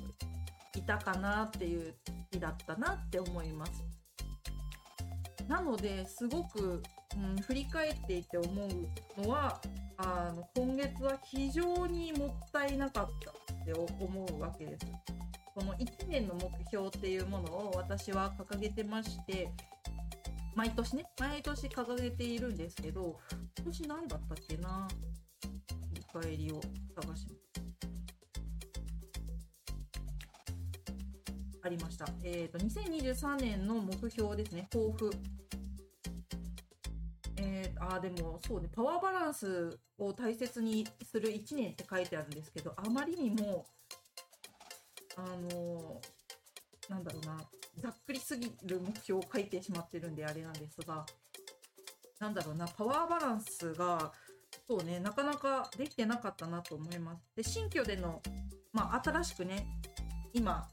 [0.76, 1.96] いたかなっていう
[2.32, 3.84] 日だったなって思います。
[5.48, 6.82] なのですごく
[7.18, 9.60] うん、振り返っていて思うのは
[9.98, 14.86] あの今月は非常にもったいなかったって思うわけです。
[15.54, 19.50] この1年の目標っていうものを私は掲げてまして
[20.56, 23.20] 毎年ね毎年掲げているんですけど
[23.58, 24.88] 今年何だったっけな？
[25.90, 26.62] 振り返りを
[26.96, 27.42] 探します。
[31.64, 32.08] ありました。
[32.24, 35.12] えっ、ー、と、2023年の目標ですね、抱負。
[37.44, 43.66] えー、あでもそうねパワーバランスを大切にする1年って書いてあるんですけどあまりにも
[45.18, 47.38] あのー、なんだろうな
[47.80, 51.06] ざっくりすぎる目標を書いてしまってるんであれなんですが
[52.20, 54.12] なんだろうなパワーバランスが
[54.68, 57.24] そうねなかなかできてなかったなと思います。
[57.36, 58.22] で新居での、
[58.72, 59.66] まあ、新しくね
[60.34, 60.68] 今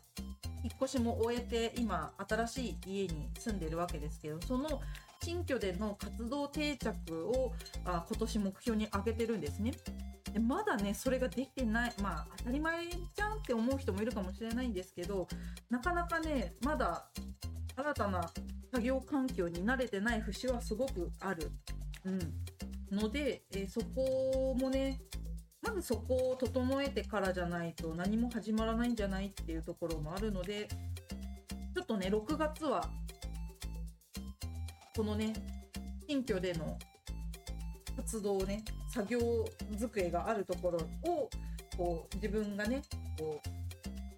[0.63, 4.83] 引っ越しも終えて今新しい家に住んでるわけですけどその
[5.29, 7.53] 新居での活動定着を
[7.85, 9.73] あ今年目標に挙げてるんですね。
[10.33, 15.29] でまだねそれができてないまあ当たり前じゃんって思う人もいるかもしれないんですけど
[15.69, 17.09] なかなかねまだ
[17.77, 18.31] 新たな
[18.73, 21.51] 作業環境に慣れてない節はすごくある。
[22.05, 24.99] うん、ので、えー、そこもね
[25.61, 30.69] まずそこを整えてからじゃないと何も始まらないんじゃないっていうところもあるので
[31.75, 32.89] ちょっとね6月は
[34.99, 35.33] このね
[36.09, 36.77] 新居での
[37.97, 39.21] 活動ね作業
[39.79, 41.31] 机があるところを
[41.77, 42.83] こう自分がね
[43.17, 43.41] こ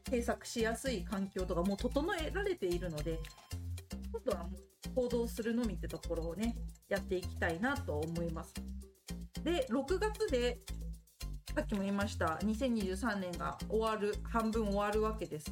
[0.06, 3.18] う制作しやすい環境とかもう整えられているので
[4.10, 4.46] 今度は
[4.94, 6.56] 行動するのみってところをね
[6.88, 8.54] やっていきたいなと思います。
[9.44, 10.60] で6月で
[11.54, 15.50] さっきも言いました2023年が終わる半分終わるわけです。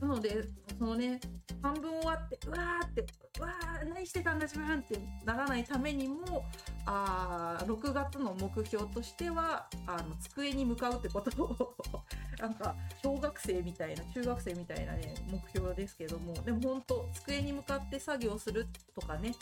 [0.00, 0.44] なので
[0.78, 1.20] そのね
[1.62, 3.06] 半分終わってうわーって
[3.38, 6.44] うわー何してたんだ自分ってならないためにも
[6.86, 11.74] あ6月の目標としてはあの机に向かうってことを
[12.38, 19.34] なんか小学生みたいな中学生みたいなね目標ですけどもでも本当机に向かって作業するとかね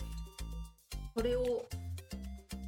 [1.16, 1.66] それを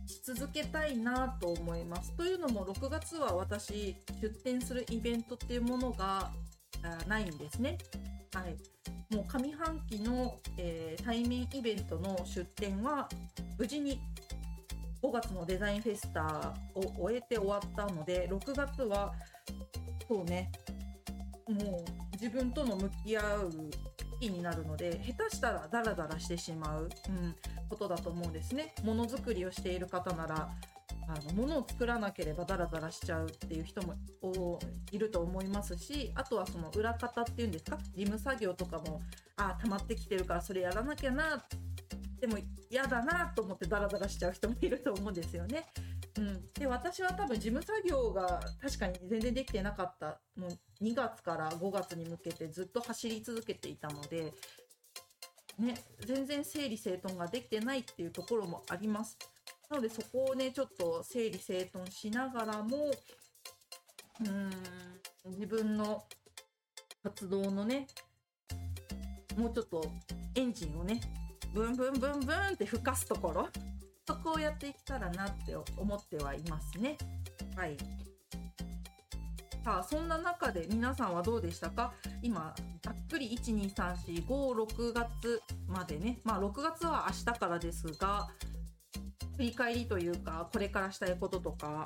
[0.06, 2.12] し続けたいなと思います。
[2.12, 6.32] というのも6月は私出店するイベントっていうものが
[7.06, 7.78] ないんですね。
[8.34, 13.08] はい、もう上半期の、えー、対面イベントの出店は
[13.58, 14.00] 無事に
[15.02, 19.12] 5月のデザインフェスタを終えて終わったので6月は
[20.08, 20.50] そうね
[21.46, 23.50] もう自分との向き合う
[24.24, 27.34] 期になるので下手したらダラダラしてしまう、うん、
[27.68, 28.74] ことだと思うんですね。
[28.82, 30.48] ものづくりをしている方なら
[31.08, 33.94] あの物を作らなければダラダラしちゃうっていう人も
[34.90, 37.78] いると思いますしあとはその裏方っていうんですか？
[37.94, 39.00] 事務作業とかも
[39.36, 41.44] ああ溜まってきてるからそれやらなきゃな
[42.20, 42.38] でも
[42.70, 45.66] 嫌だなと思ってダラダラしちゃう人もいると思うんですよね。
[46.16, 54.32] うん、で私は多分事務作業が確かに全然できてなかったもう2月から5月に向けてずっと走り続けていたので、
[55.58, 55.74] ね、
[56.06, 59.18] 全然整理整頓ができてないっていうところもあります。
[59.70, 62.90] なのでそこをねちょっと整理整頓しながらも
[64.20, 64.50] うん
[65.30, 66.04] 自分の
[67.02, 67.86] 活動のね
[69.36, 69.84] もうちょっと
[70.34, 71.00] エンジンをね
[71.52, 73.48] ブンブンブンブンって吹かすところ
[74.06, 76.98] そこをやっていけたらなって思ってはいますね。
[77.56, 77.76] はい。
[79.64, 81.94] さあ、そんな中で皆さんはどうでしたか？
[82.20, 86.20] 今、ざっくり1、2、3、4、5、6月までね。
[86.22, 88.28] まあ、6月は明日からですが、
[89.36, 91.84] 振り返りというか、これからしたいこととか、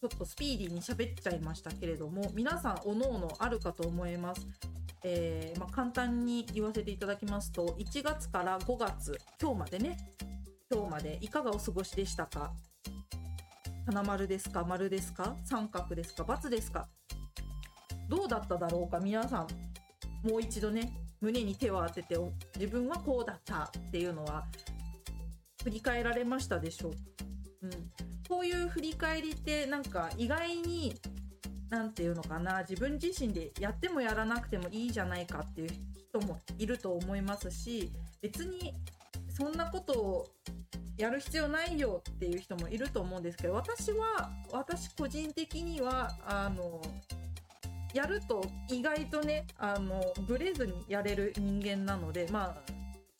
[0.00, 4.46] ちょっとスピーディーに喋っちゃいましたけれども、皆さん、おのおのあるかと思います。
[5.04, 9.96] えー、まあ、簡単に言わせていただきますと、1月から5月、今日までね、
[10.68, 12.52] 今日までいかがお過ごしでしたか？
[13.86, 14.64] 花丸ですか？
[14.64, 15.36] 丸ですか？
[15.44, 16.88] 三角ですか×ですか？
[18.08, 18.98] どうだっただろうか？
[18.98, 19.46] 皆さ
[20.24, 22.16] んもう一度ね胸に手を当てて
[22.56, 24.44] 自分はこうだったっていうのは
[25.66, 26.92] 振り返られましたでしょう、
[27.62, 27.70] うん、
[28.28, 30.94] こういう振り返りってなんか意外に
[31.70, 32.60] 何て言うのかな。
[32.60, 35.70] 自分自身でやってもやらなくてもいいじゃないかっていう
[36.08, 37.90] 人もいると思いますし
[38.22, 38.74] 別に
[39.28, 40.26] そんなことを
[40.96, 46.80] やる必要ないよっていう人もいると思うんですけど私は私個人的にはあの
[47.92, 52.75] やると意外とねあのブレずにやれる人間なのでまあ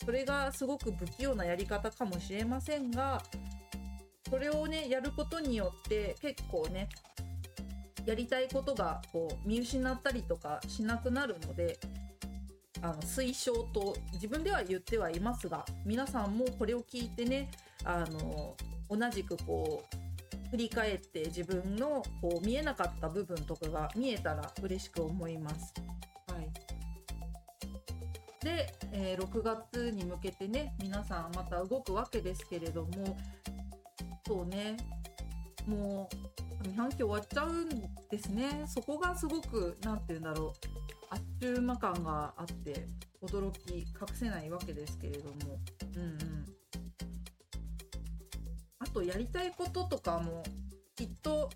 [0.07, 3.21] それがすごく不器用なやり方かもしれませんが
[4.31, 6.88] それをねやることによって結構ね
[8.07, 11.81] やりたいことがこう見失ったりとかしなくなるので
[12.83, 17.51] あの推奨と自分では言ってはいますが皆さんもこれを聞いてね
[17.85, 18.57] あの
[18.88, 25.75] 同じくこう振り返って自分のこう見えなかった部分とかが見えたら嬉しく思います。
[28.46, 33.18] で、えー、6月に向けてね皆さんまた動くわけですけれども
[34.24, 34.76] そうね
[35.66, 36.09] も
[36.62, 37.68] う上半期終わっちゃうん
[38.09, 38.64] ですね。
[38.68, 40.52] そこがすごく何て言うんだろう
[41.11, 42.87] あっちゅう間感があって
[43.20, 45.59] 驚き隠せないわけですけれども。
[45.96, 46.46] うんうん。
[48.78, 50.44] あとやりたいこととかも
[50.94, 51.50] きっと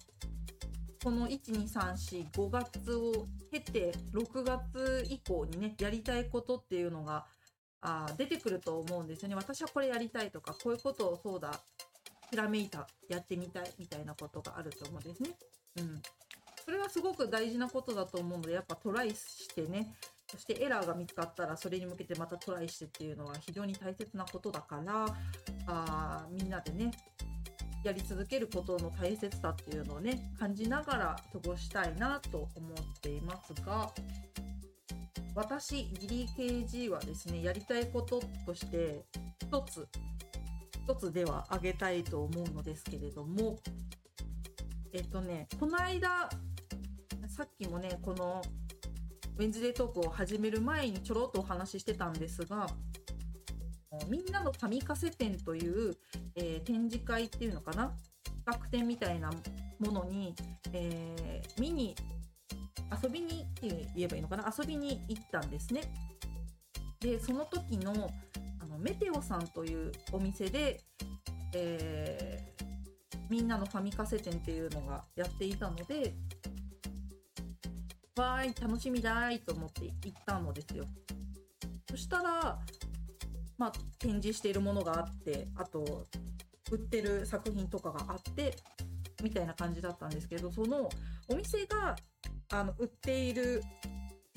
[1.02, 7.24] この12345月を経て6月以降にねやりたいことっていうのが
[7.80, 11.58] あ出てくると思うんですよね私はこれやりたいとかこういうことをそうだ
[12.30, 15.30] ひらめいたやってみたいみたいなことがあると思うんですね。
[15.78, 16.02] うん、
[16.64, 19.94] それはすごく大事なことだと思うのでやっぱトライしてね
[20.30, 25.06] そしてエラーが見つかったらそれに向けてまたトライしてっていうのは非常に大切なことだから
[25.66, 26.92] あみんなでね
[27.82, 33.90] やり続けることの大切さっていうのをね感じながら過ごしたいなと思っていますが
[35.34, 39.04] 私ギリ KG はですねやりたいこととして
[39.42, 39.88] 一つ
[40.84, 43.58] 一つでは挙げたいと思うのですけれども
[44.92, 46.28] えっとねこの間
[47.28, 48.42] さっきもねこの
[49.38, 52.66] ウェンズデートークを始める前にちょろっとお話ししてたんですが
[54.08, 55.96] みんなの神カセ展という、
[56.34, 57.92] えー、展示会っていうのかな？
[58.44, 59.30] 企画展みたいな
[59.78, 60.34] ものに、
[60.72, 61.94] えー、見に
[63.02, 64.52] 遊びにって言えばいいのかな？
[64.56, 65.82] 遊びに行ったんですね。
[67.00, 68.10] でその時の
[68.60, 70.80] あのメテオさんというお店で、
[71.54, 76.14] えー、みんなのファミカセ展っていうのがやっていたので
[78.16, 80.84] わーい楽しみだーいと思って行ったのですよ。
[81.90, 82.58] そしたら
[83.60, 86.06] まあ展示しているものがあってあと
[86.72, 88.56] 売ってる作品とかがあって
[89.22, 90.88] みたいな感じだったんですけどその
[91.28, 91.94] お店が
[92.52, 93.62] あの売っている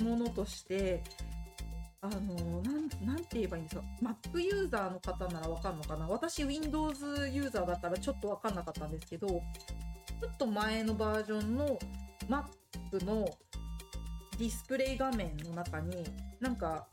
[0.01, 1.01] ものとして
[2.01, 2.61] あの
[3.01, 6.05] なんて言えばいいんですか？Mac ユーザーの方ならわかるのかな？
[6.09, 9.37] 私 Windows ユーザーだったらちょっとわかんなかったんですけどちょ
[10.29, 11.79] っと前のバージョンの
[12.27, 13.25] Mac の
[14.37, 16.03] ディスプレイ画面の中に
[16.41, 16.87] なんか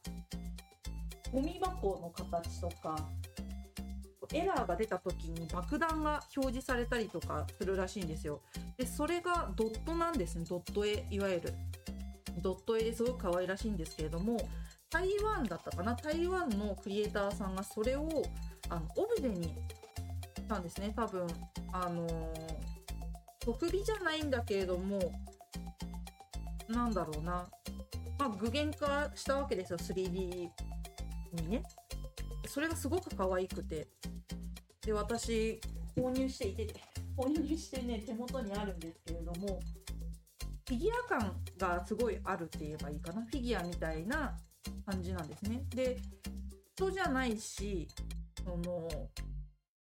[1.33, 2.97] ゴミ箱の形とか
[4.33, 8.41] エラーが出た時に爆弾が表示されたりとかするらしいんですよ。
[8.77, 10.45] でそれがドットなんですね。
[10.49, 11.55] ドット絵いわゆる。
[12.41, 14.41] ドット絵ですごく可愛らしいんですけれども
[14.89, 15.97] 台湾だったかな？
[15.97, 18.09] 台湾のクリエイターさんがそれを
[18.69, 19.53] あのオブジェにし
[20.49, 20.93] たんですね。
[20.95, 21.27] 多分
[21.73, 22.33] あのー、
[23.41, 25.01] 特美じゃないんだけれども
[26.69, 27.49] なんだろうな、
[28.17, 29.79] まあ、具現化したわけですよ。
[29.79, 30.49] 3D
[31.33, 31.63] にね。
[32.47, 33.89] それがすごく可愛くて。
[34.83, 35.61] で私
[35.97, 36.75] 購入していて
[37.17, 39.61] 購入してね手元にあるんですけれども
[40.67, 43.23] フィギュア感がすごいあるって言えばいいかな。
[43.23, 44.37] フィギュアみたいな
[44.87, 45.65] 感じなんですね。
[45.71, 45.99] で
[46.77, 47.89] 人じゃないし
[48.45, 48.89] その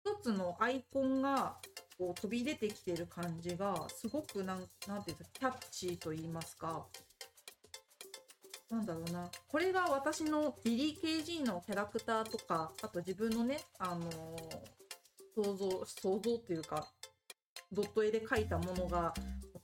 [0.06, 1.58] 一つのアイコンが
[1.98, 6.86] こう飛び出てきてる感じがすごくなんなんていうんですかキャッチーと言いますか。
[8.70, 16.88] なんだろうなこれが私のリリー KG のキャラクターとかあと自分のねあのー、想像想像っていうか
[17.72, 19.14] ドット絵で描いたものが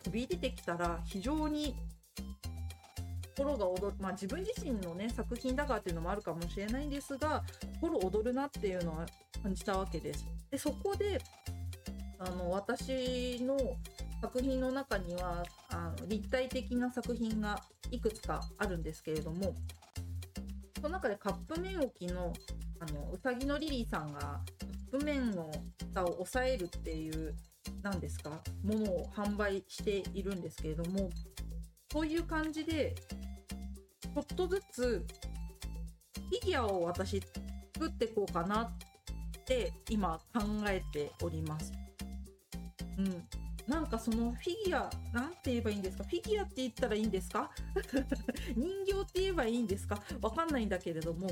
[0.04, 1.76] 飛び出てきたら非常に
[3.36, 7.44] 心が踊るまあ自分自身のね作品だからっていうのもあるかもしれないんですが
[7.82, 9.06] 心躍るなっていうのは
[9.42, 10.26] 感じたわけです。
[10.52, 11.20] でそこで
[12.20, 13.58] あの私の
[14.24, 17.60] 作品の中にはあの立体的な作品が
[17.92, 19.54] いくつかあるんですけれども
[20.78, 22.32] その中でカップ麺置きの
[22.80, 24.40] あのうさぎのリリーさんがカ
[24.98, 25.52] ップ麺の
[25.90, 27.36] 蓋を押さえるっていう
[27.82, 28.30] 何ですか
[28.64, 31.10] ものを販売しているんですけれども
[31.92, 32.96] そういう感じで
[34.02, 35.06] ちょっとずつ
[36.30, 37.22] フィギュアを私
[37.74, 38.70] 作っていこうかなっ
[39.46, 41.74] て今考えております。
[42.98, 43.28] うん、
[43.68, 46.04] なんかそのフィギュア、なんて言えばいいんですか？
[46.04, 47.50] フィギュアって言ったらいいんですか？
[48.56, 50.02] 人形って言えばいいんですか？
[50.22, 51.30] わかんないんだけれども、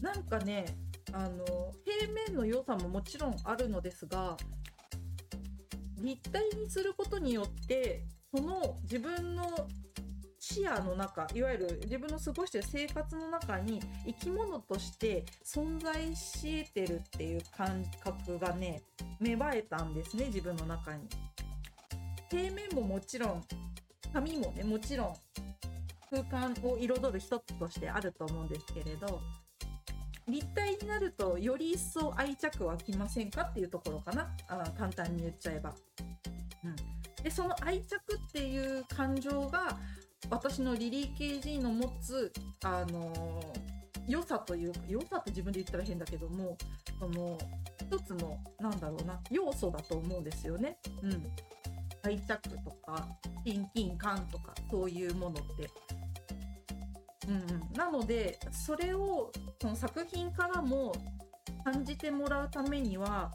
[0.00, 0.66] なんかね、
[1.12, 1.44] あの、
[1.84, 4.36] 平面の良さももちろんあるのですが、
[5.98, 9.68] 立体にすることによって、その自分の
[10.48, 18.80] 視野の中いわゆる自分の過ごしてる生活の中に生き物として存在し得てるっていう感覚がね
[19.18, 21.08] 芽生えたんですね自分の中に。
[22.30, 23.44] 平面ももちろん
[24.12, 25.14] 紙もねもちろん
[26.10, 29.20] 空間を彩る一つとしてあると思うんですけれど
[30.28, 34.28] 立体になるとより一層愛着湧きませんかっていうところかな？
[34.46, 35.74] あ簡単に言っちゃえば。
[36.64, 36.76] うん、
[37.24, 39.76] でその愛着っていう感情が
[40.30, 42.32] 私のリリー KG の持つ、
[42.64, 46.56] あのー、良さというか、良さって自分で言ったら変だけども、
[46.98, 47.38] その、
[47.80, 50.78] 一つの、なんだろうな、要素だと思うんですよね。
[51.02, 51.22] うん。
[52.02, 53.08] 愛着とか、
[53.44, 55.70] 親近感とか、そういうものって。
[57.28, 57.72] うんうん。
[57.72, 60.92] なので、それを、その作品からも
[61.64, 63.32] 感じてもらうためには、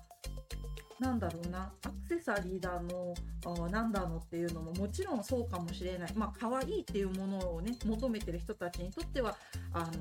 [1.01, 6.13] なんだろうな、アクセサリーだの、あなんだのっていうのももちろんそうかもしれない。
[6.13, 9.35] まあ、可愛いっていうものをね、求めてる人たちにとっては、
[9.73, 9.91] あの、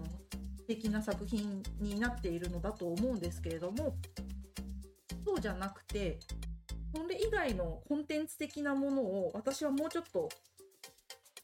[0.59, 3.97] 素敵な作品になっているのだと思うんですけれども、
[5.27, 6.19] そうじゃなくて、
[6.95, 10.29] それ以外のコンテンツ的なものを私はもうちょっと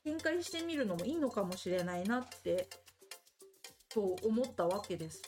[0.05, 2.69] 展開してみるのもいいのかもしれないなって、
[3.89, 5.23] と思ったわけです。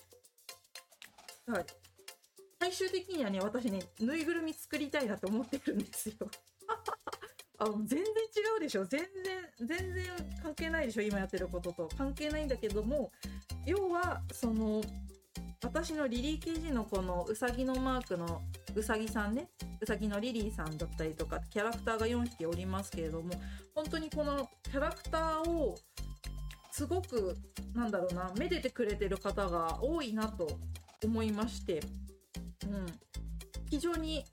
[1.47, 1.88] はい。
[2.69, 6.15] 最終的にはね、私ね、ぬいぐるみ作りたいなと思ってるんですよ。
[7.61, 8.05] あ全然違
[8.59, 9.01] うでしょ全
[9.59, 10.05] 然、全然
[10.43, 11.89] 関係ないでしょ今やってることと。
[11.97, 13.11] 関係ないんだけども、
[13.65, 14.83] 要は、その、
[15.65, 18.43] 私のリリー KG のこのうさぎのマークの
[18.75, 19.49] うさぎさんね、
[19.81, 23.31] うさぎのリリーさんだったりとか、キャラクターが4匹おりますけれども、
[23.75, 25.75] 本当にこのキャラクターを、
[26.71, 27.35] すごく、
[27.75, 30.59] なんだろうな、めでてくれてる方が多いなと
[31.03, 31.81] 思いまして、
[33.71, 34.25] 非常に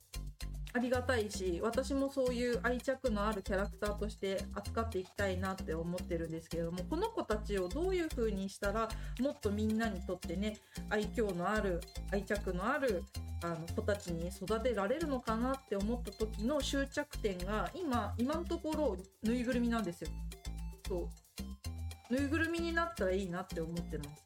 [0.76, 8.90] ありがたいし私もそういう愛着のあるキャラクターとして扱っていきたいなって思ってるんですけれどもこの子たちをどういう風にしたら
[9.22, 10.58] もっとみんなにとってね
[10.90, 11.80] 愛嬌のある
[12.12, 13.04] 愛着のある
[13.42, 20.10] あの子たちに育てられるのかなって思った時の終着点が今今のところぬいぐるみなんですよ。
[20.88, 21.10] そ
[22.10, 24.26] うぬいぐるみになったらいいなって思ってます。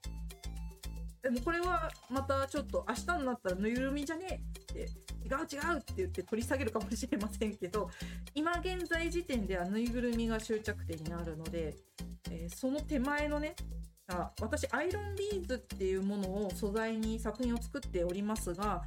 [1.21, 4.41] でもこれはまたちょっと明日になったらぬいぐるみじゃね
[4.75, 4.89] えって
[5.25, 7.89] 違う違うって言って取り下げるかもしれませんけど
[8.33, 11.75] 今現在時点ではぬいぐるみが終着点になるので、
[12.31, 13.55] えー、その手前のね
[14.07, 18.83] あ私アイロンビーズっていうものを素材に作品を作っておりますが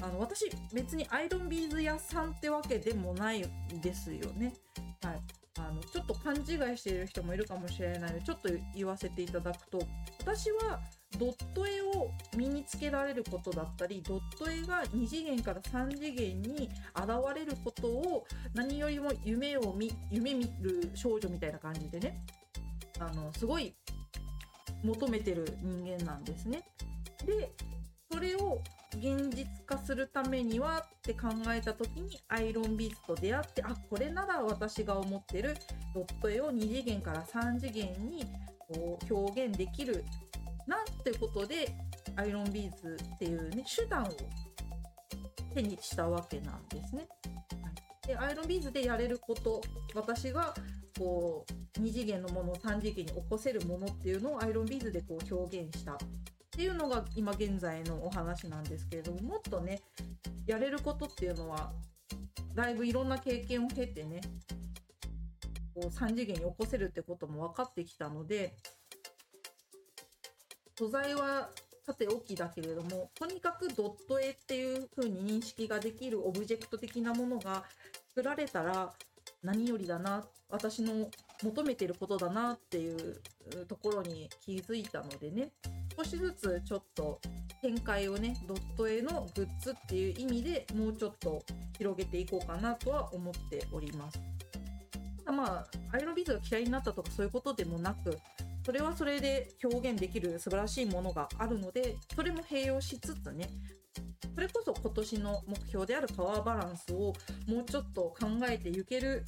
[0.00, 3.44] あの私別にアイロンビーズ屋さんってわけでもない
[3.80, 4.54] ですよね。
[5.02, 5.20] はい
[5.58, 6.38] あのちょっと勘違
[6.72, 9.82] いしている人もいるかもしれないのでちょっと言わせていただくと
[10.20, 10.80] 私は
[11.18, 22.24] ドット絵を身につけられることだったりドット絵が2次元から3次元に現れることを何よりも夢を見夢見る少女みたいな感じでね
[22.98, 23.74] あのすごい
[24.82, 26.62] 求めてる人間なんですね。
[27.26, 27.52] で
[28.10, 28.62] それを
[28.94, 35.56] 現実化するためにはって考えた時にアイロンビーズと出会ってあこれなら私が思ってる
[35.94, 38.24] ドット絵を2次元から3次元に
[38.58, 40.04] こう表現できる
[40.66, 41.74] なんてことで
[42.16, 44.08] アイロンビーズっていうね手段を
[45.54, 47.08] 手にしたわけなんですね。
[48.06, 49.60] でアイロンビーズでやれること
[49.94, 50.54] 私が
[50.98, 55.96] こう2次元のものを3次元に起こせるものっていうのをアイロンビーズでこう表現した
[56.52, 59.80] っていうのが今現在のお話なんですけれどももっとね
[60.46, 61.72] やれることっていうのは
[62.54, 64.20] だいぶいろんな経験を経てね
[65.74, 68.54] こう3次元に起こせるってことも分かってきたので
[70.76, 71.48] 素材は
[71.86, 77.64] さておきだけれどもとにかくドット絵っていう風に認識ができるオブジェクト的なものが
[78.10, 78.92] 作られたら
[79.42, 81.08] 何よりだな私の
[81.42, 83.20] 求めてることだなっていう
[83.66, 85.50] ところに気づいたのでね。
[86.02, 87.20] 少しずつちょっと
[87.62, 91.44] 展開をねドット絵のグッズっていう意味でもうちょっと
[91.78, 94.20] 広げていこうかなとは思っております。
[95.24, 98.18] まあアイロンビーズが嫌いになったとかそういうことでもなく
[98.66, 103.48] それはそれで表現できる素晴らしいものがあるのでそれも併用しつつね
[104.34, 107.12] それこそ今年の目標であるパワーバランスを
[107.46, 109.24] もうちょっと考えていける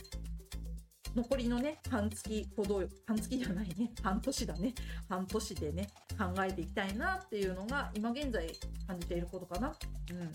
[1.14, 3.92] 残りのね半月ほど半月じゃないね。
[4.02, 4.74] 半年だね。
[5.08, 5.88] 半年でね
[6.18, 8.50] 考えていきたいなっていうのが今現在
[8.86, 9.76] 感じていることかな。
[10.10, 10.32] うん。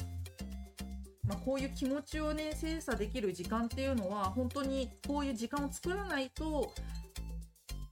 [1.28, 6.74] まあ、こういう気持ちをね精査できる時間っていうのは本当にこういう時間を作らないと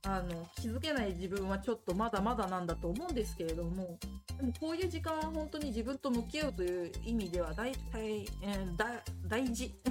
[0.07, 3.97] あの気づけない自分はちょっとまだまだなんだと思うんですけれども
[4.37, 8.85] でもこういう時間は本当に自分と向き合うという意味では大体、えー、だ
[9.27, 9.73] 大事。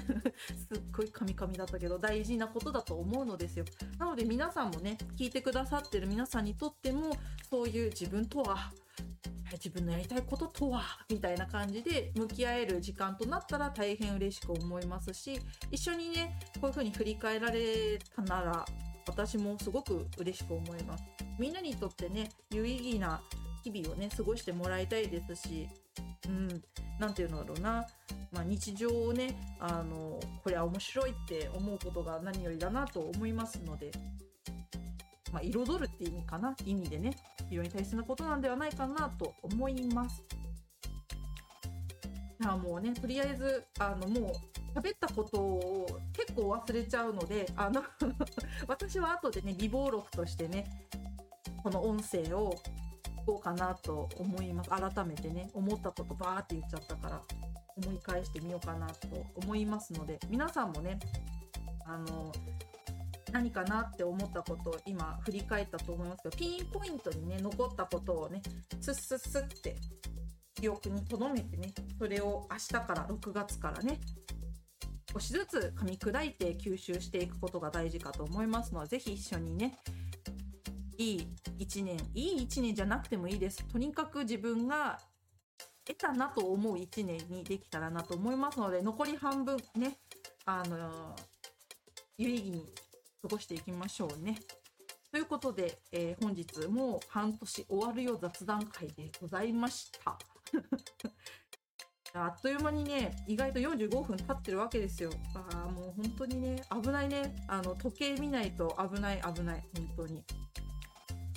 [0.69, 3.65] すっごいカミカミだったけど大事なことだと思うのですよ。
[3.99, 7.17] なので皆さんもね聞いてくださってる皆さんにとっても
[7.51, 8.73] そういう自分とは
[9.53, 15.41] 自分のやりたいこととはみたいな感じで向き合える時間となったら大変嬉しく思いますし
[15.71, 18.65] 一緒にねこういう風に振り返られたなら
[19.07, 21.05] 私もすごく嬉しく思います。
[21.39, 23.21] みんなにとってね有意義な
[23.63, 25.69] 日々をね過ごしてもらいたいですし
[26.29, 26.49] うん
[26.99, 27.87] 何て言うんだろうな、
[28.33, 33.91] まあ、日常をねあのこれは面白いって思うことが何よりだなと思いますので、
[35.33, 36.55] まあ、彩るって意味かな。
[36.65, 37.11] 意味でね
[37.49, 40.23] 非常に大切なことなんではないかなと思います。
[42.41, 44.33] じゃあもうねとりあえずあのも
[44.75, 47.83] う喋ったことを結構忘れちゃうのであの
[48.69, 50.87] 私は後でね備忘録としてね
[51.63, 52.55] この音声を
[53.27, 54.71] こうかなと思います。
[54.71, 57.21] 改めてね思ったことバーって言っちゃったから
[57.77, 60.99] 思い返してみようかなと思いますので皆さんもね
[61.85, 62.33] あの
[63.33, 68.41] 何かなって思ったことを今振り返ったと思いますけどピンポイントにね残ったことをね
[68.81, 69.77] スッスッスッって
[70.57, 74.01] 記憶に留めてねそれを明日から6月からね
[75.13, 79.79] 少しずつ噛み砕いて吸収していくことが大事かと思いますので是非一緒にね
[80.99, 81.29] いい
[81.59, 84.99] 1年いい1年じゃなくてもいいですとにかく自分が
[85.85, 89.97] 得たなと思う1年にできたらなと思いますので残り半分ね
[90.47, 91.15] あの
[92.19, 92.67] 有意義に
[93.23, 94.39] 過ごしていきましょうね。
[95.11, 100.36] ということで、えー、本日もう半年終わるよ雑談会でございました。
[102.15, 105.11] あっという間にね、意外と45分経ってるわけですよ。
[105.35, 107.37] ああ、もう本当にね、危ないね。
[107.47, 110.25] あの、時計見ないと危ない危ない、本当に。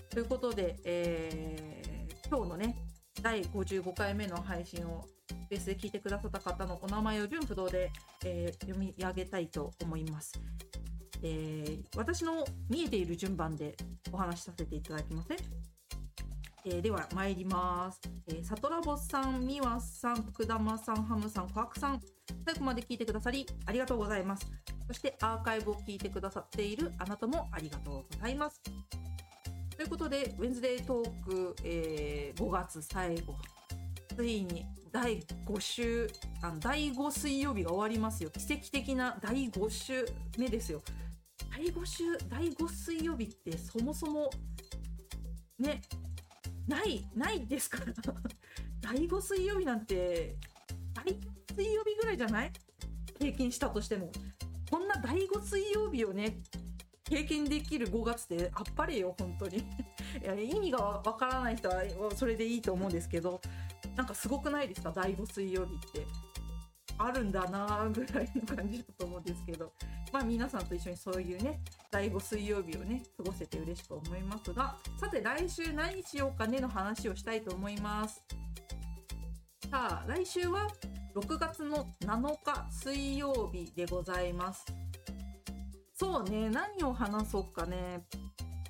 [0.10, 2.76] ということで、えー、今日のね、
[3.22, 5.06] 第55回目の配信を
[5.50, 7.92] ペースで聞いてくださった方のお名前を順不動で、
[8.24, 10.34] えー読み上げたいと思います。
[11.24, 13.76] えー私の見えている順番で
[14.12, 15.38] お話しさせていただきますね。
[16.66, 18.02] えーでは参ります。
[18.28, 22.02] えー、サトラボスさん、ミワさん、くだまさん、ハムさん、コアクさん、
[22.46, 24.46] 最後まで聞いてくださりありがとうございます。
[24.88, 28.62] そしてアーカイブを聞いてくださっているあなたもありがとうございます。
[29.76, 33.36] ということで、ウェンズデートーク、えー5月最後、
[34.16, 36.10] ついに第5週、
[36.42, 38.30] あの第5水曜日が終わりますよ。
[38.32, 40.06] 奇跡的な第5週
[40.38, 40.82] 目ですよ。
[41.52, 44.30] 第5週、第5水曜日ってそもそも、
[45.58, 45.82] ね、
[46.70, 47.94] ない、ないですから。
[48.80, 50.36] 第5水曜日なんて、
[50.94, 52.52] 第5水曜日ぐらいじゃない？
[53.20, 54.12] 経験したとしても。
[54.70, 56.38] こんな第5水曜日をね、
[57.04, 59.58] 経験できる5月ってあっぱれよ、本当に。
[60.22, 61.84] いや意味がわからない人は
[62.16, 63.42] それでいいと思うんですけど、
[63.96, 66.06] なんかすごくないですか、第5水曜日って。
[67.02, 69.74] あるんだなーぐらいの感じだと思うんですけど、
[70.12, 71.60] まあ皆さんと一緒にそういうね、
[71.92, 78.24] 第5水曜日をね、過ごせて嬉しく思いますが、さて来週何しようかねの話をしたいと思います。
[79.70, 80.68] さあ、来週は
[81.16, 84.66] 6月の7日水曜日でございます。
[85.94, 88.04] そうね、何を話そうかね。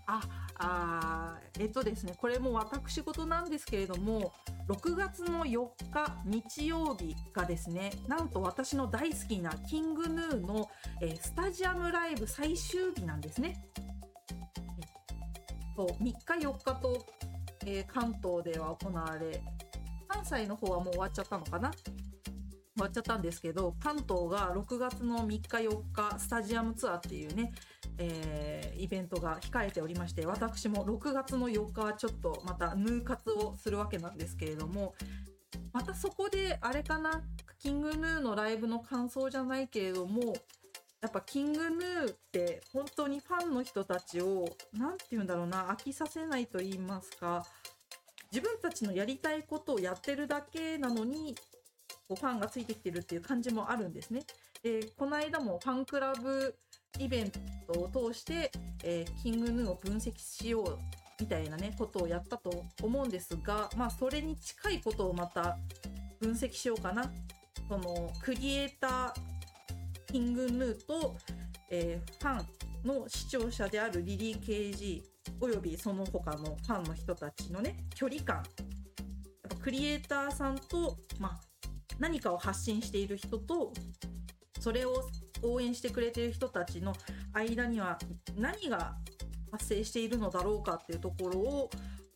[0.08, 0.22] あ、
[0.62, 4.34] あえっとですね、これも私事なんですけれども、
[4.68, 10.70] 6月の4日日曜日がですね、なんと私の大好きなキングヌーの、
[11.02, 13.70] えースタジアムライブ最終日なんですね。
[15.78, 16.14] そう3日
[16.46, 17.06] 4日と、
[17.66, 19.42] えー関東では行われ、
[20.10, 21.72] 関西の方はもう終わっちゃったのかな
[22.80, 27.52] 終わっちゃったんですけど、関東が6月の3日4日スタジアムツアーっていうね、
[27.98, 34.96] えーイベントが控えておりまして、私も6月の4日はちょっとまたヌー活をするわけなんですけれども、
[35.74, 37.22] またそこであれかな、
[37.60, 40.34] キングヌーのライブの感想じゃないけれども、
[41.02, 47.46] やっぱキングヌーって本当にファンの人たちを、なんて言うんだろうな、飽きさせないと言いますか、
[48.32, 51.36] 自分たちのやりたいことをやってるだけなのに、
[52.10, 54.24] こうファンがついてきてるっていう感じもあるんですね。
[54.64, 56.56] で、この間もファンクラブ
[56.98, 57.32] イベン
[57.72, 58.52] トを通して、
[58.84, 60.80] えーキングヌーを分析しよう
[61.20, 65.58] みたいなね、ことをやったと思うんですが、まあ、それに近いことをまた
[66.20, 67.12] 分析しようかな。
[67.68, 71.16] その、クリエイター、キングヌーと、
[71.70, 75.04] えーファンの視聴者であるリリー・ケージ
[75.42, 78.38] およびその他のファンの人たちのね、距離感。
[78.38, 78.46] やっ
[79.50, 81.49] ぱクリエイターさんと、まあ、
[82.00, 83.74] 何かを発信している人と、
[84.60, 85.04] それを
[85.44, 86.94] 応援してくれている人たちの
[87.34, 87.98] 間には
[88.36, 88.96] 何が
[89.52, 91.70] 発生しているのだろうかっていうところを、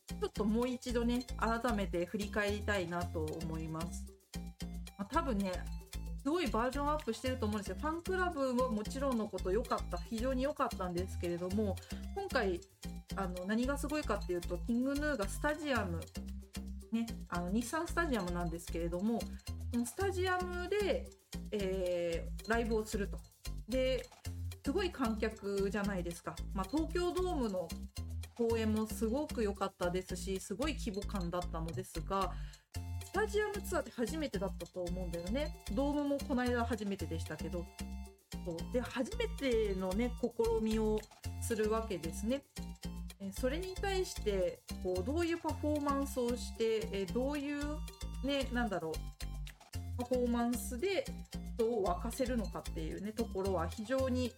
[0.07, 4.05] ちょっともう一度ね、改めて振り返りたいなと思います。
[4.97, 5.51] まあ多分ね、
[6.23, 7.77] すごいバージョンアップしてると思うんですよ。
[7.79, 11.75] ファンクラブももちろんのこと良かった、非常に良かったんですけれども、
[12.15, 12.61] 今回、
[13.17, 15.99] あの、何がすごいかっていうと、キングヌーがスタジアム、
[16.93, 19.19] ね、あの、日産スタジアムなんですけれども、
[19.86, 21.09] スタジアムで、
[21.51, 23.17] えーライブをすると。
[23.67, 24.05] で、
[24.63, 26.36] すごい観客じゃないですか。
[26.53, 27.67] まあ、東京ドームの
[28.36, 32.32] 公演もすごく良かったですし、すごい規模感だったのですが、
[33.05, 35.63] スタジアムツアーって初めてだったと思うんだよね。
[35.74, 37.65] ドームもこの間初めてでしたけど。
[38.45, 40.99] そうで、初めてのね、試みを
[41.41, 42.43] するわけですね。
[43.19, 47.78] えそれに対して、こう、どういうパフォーマンスをして、えどういう、
[48.26, 49.22] ね、なんだろう、
[49.97, 51.05] パフォーマンスで
[51.57, 54.33] 人を沸かせるのかっていうね、ところは非常に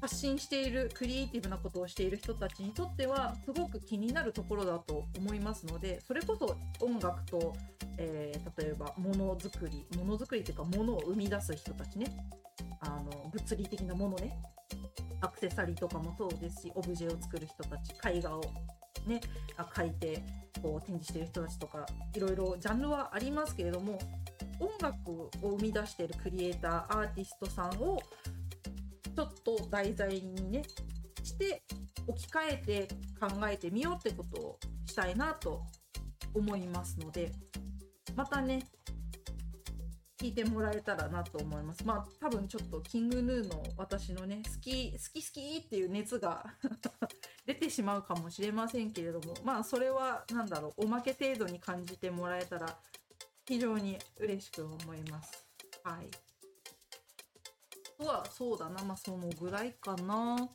[0.00, 7.54] 発信している、クリエイティブなことをしている人たちにとっては、すごく気になるところだと思いますので、それこそ音楽と、
[7.98, 12.06] えー例えば、ものづくり、ものづくりっていうか、ものを生み出す人たちね、
[12.80, 14.34] あの、物理的なものね、
[15.20, 18.42] アクセサリーとかもそうですし、オブジェを作る人たち、絵画を
[19.06, 19.20] ね、
[19.56, 20.22] あ描いて、
[20.62, 23.98] こう展示している人たちとか、いろいろジャンルはありますけれども、
[24.60, 27.98] 音楽を生み出しているクリエイター、アーティストさんを、
[29.14, 30.62] ちょっと題材にね、
[31.22, 31.62] して、
[32.06, 32.88] 置き換えて
[33.18, 35.62] 考えてみようってことをしたいなと
[36.34, 37.32] 思いますので、
[38.14, 38.62] またね、
[40.18, 41.84] 聞いてもらえたらなと思います。
[41.84, 46.44] まあ多分ちょっとキングヌーの私のね、好き、好き好きっていう熱が
[47.44, 52.78] 出てしまうかもしれませんけれども、まあそれはなんだろう、おまけ程度に感じてもらえたら
[53.46, 55.44] 非常に嬉しく思います。
[55.84, 56.10] はい。
[57.98, 60.48] とはそうだな、まあそのぐらいかな。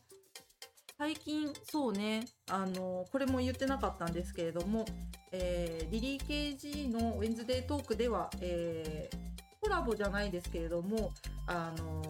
[0.97, 4.85] 最近そうねあのこれも言ってなかったんですけれども、
[5.31, 9.17] えー、リリー KG のウェンズデートークでは、えー、
[9.59, 11.11] コラボじゃないですけれども
[11.47, 12.03] あの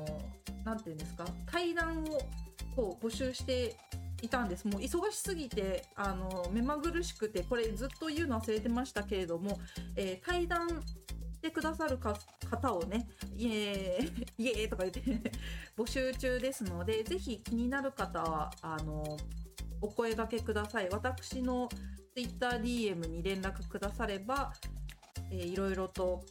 [0.65, 1.23] なんていうんですか？
[1.49, 2.19] 対談を
[2.75, 3.77] こう募集して
[4.21, 4.67] いたんです。
[4.67, 9.59] もう忙しすぎてあの目まぐるしくてこれずっと言うの忘れてましたけれども、
[9.95, 10.75] えー、対談し
[11.41, 15.01] てくださる方をねイエーイ イエーイとか言って
[15.75, 19.17] 募集中ですのでぜひ気になる方はあの
[19.81, 20.89] お声がけください。
[20.89, 21.67] 私の
[22.15, 24.53] TwitterDM に連絡くだされば、
[25.31, 26.23] えー、いろいろと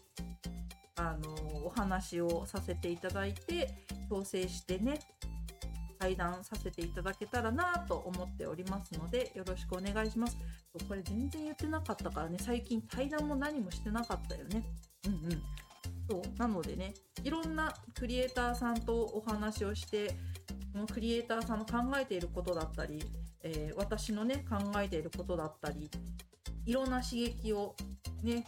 [0.97, 5.01] あのお話をさせていただいて調整してね
[6.01, 10.38] 対談させていただけたらなと思っておりますのでよろしくお願いします。
[10.88, 14.64] これ全然言ってなかったからね最近対談も何もしてなかったよね。
[15.07, 15.42] うんうん。
[16.09, 20.16] そうなのでねいろんなクリエイターさんとお話をして
[20.72, 23.01] そのクリエイターさんの考えていることだったり、
[23.42, 25.90] えー、私のね考えていることだったり
[26.66, 27.76] いろんな刺激を
[28.22, 28.44] ね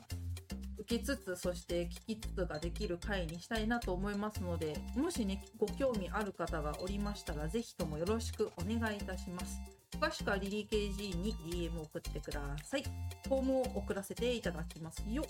[0.83, 9.61] 受けつつそして聞きつつができる回にしたいなと思いますのでもしねご興味ある方がおりましたら是非ともよろしくお願いいたします。
[10.01, 12.83] 詳しくはリリー KG に DM を送ってください。
[13.29, 15.25] フォームを送らせていただきますよ。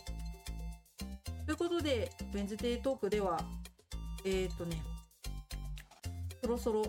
[1.45, 3.39] ということでウェンズデートークでは
[4.25, 4.83] えっ、ー、とね
[6.41, 6.83] そろそろ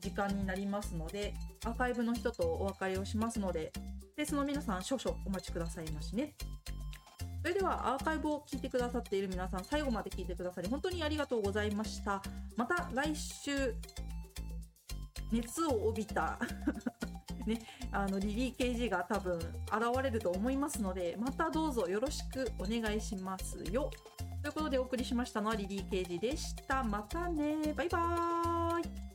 [0.00, 3.72] 時間になりますのでアーカイブの人とお別れをしますので
[4.14, 6.34] スペースの皆さん少々お待ちくださいましね。
[7.48, 12.22] それではアーカイブを聞いてくださっている皆さん最後まで聞いてくださり本当にありがとうございました。
[12.56, 13.74] また来週
[15.32, 16.38] 熱を帯びた
[17.46, 17.58] ね、
[17.90, 23.90] あのリリー KG が多分現れると思いますのでまたどうぞよろしくお願いしますよ。
[24.42, 26.84] ということでお送りしましたのはリリー KG でした。
[26.84, 27.72] またね。
[27.72, 29.07] バイバーイ。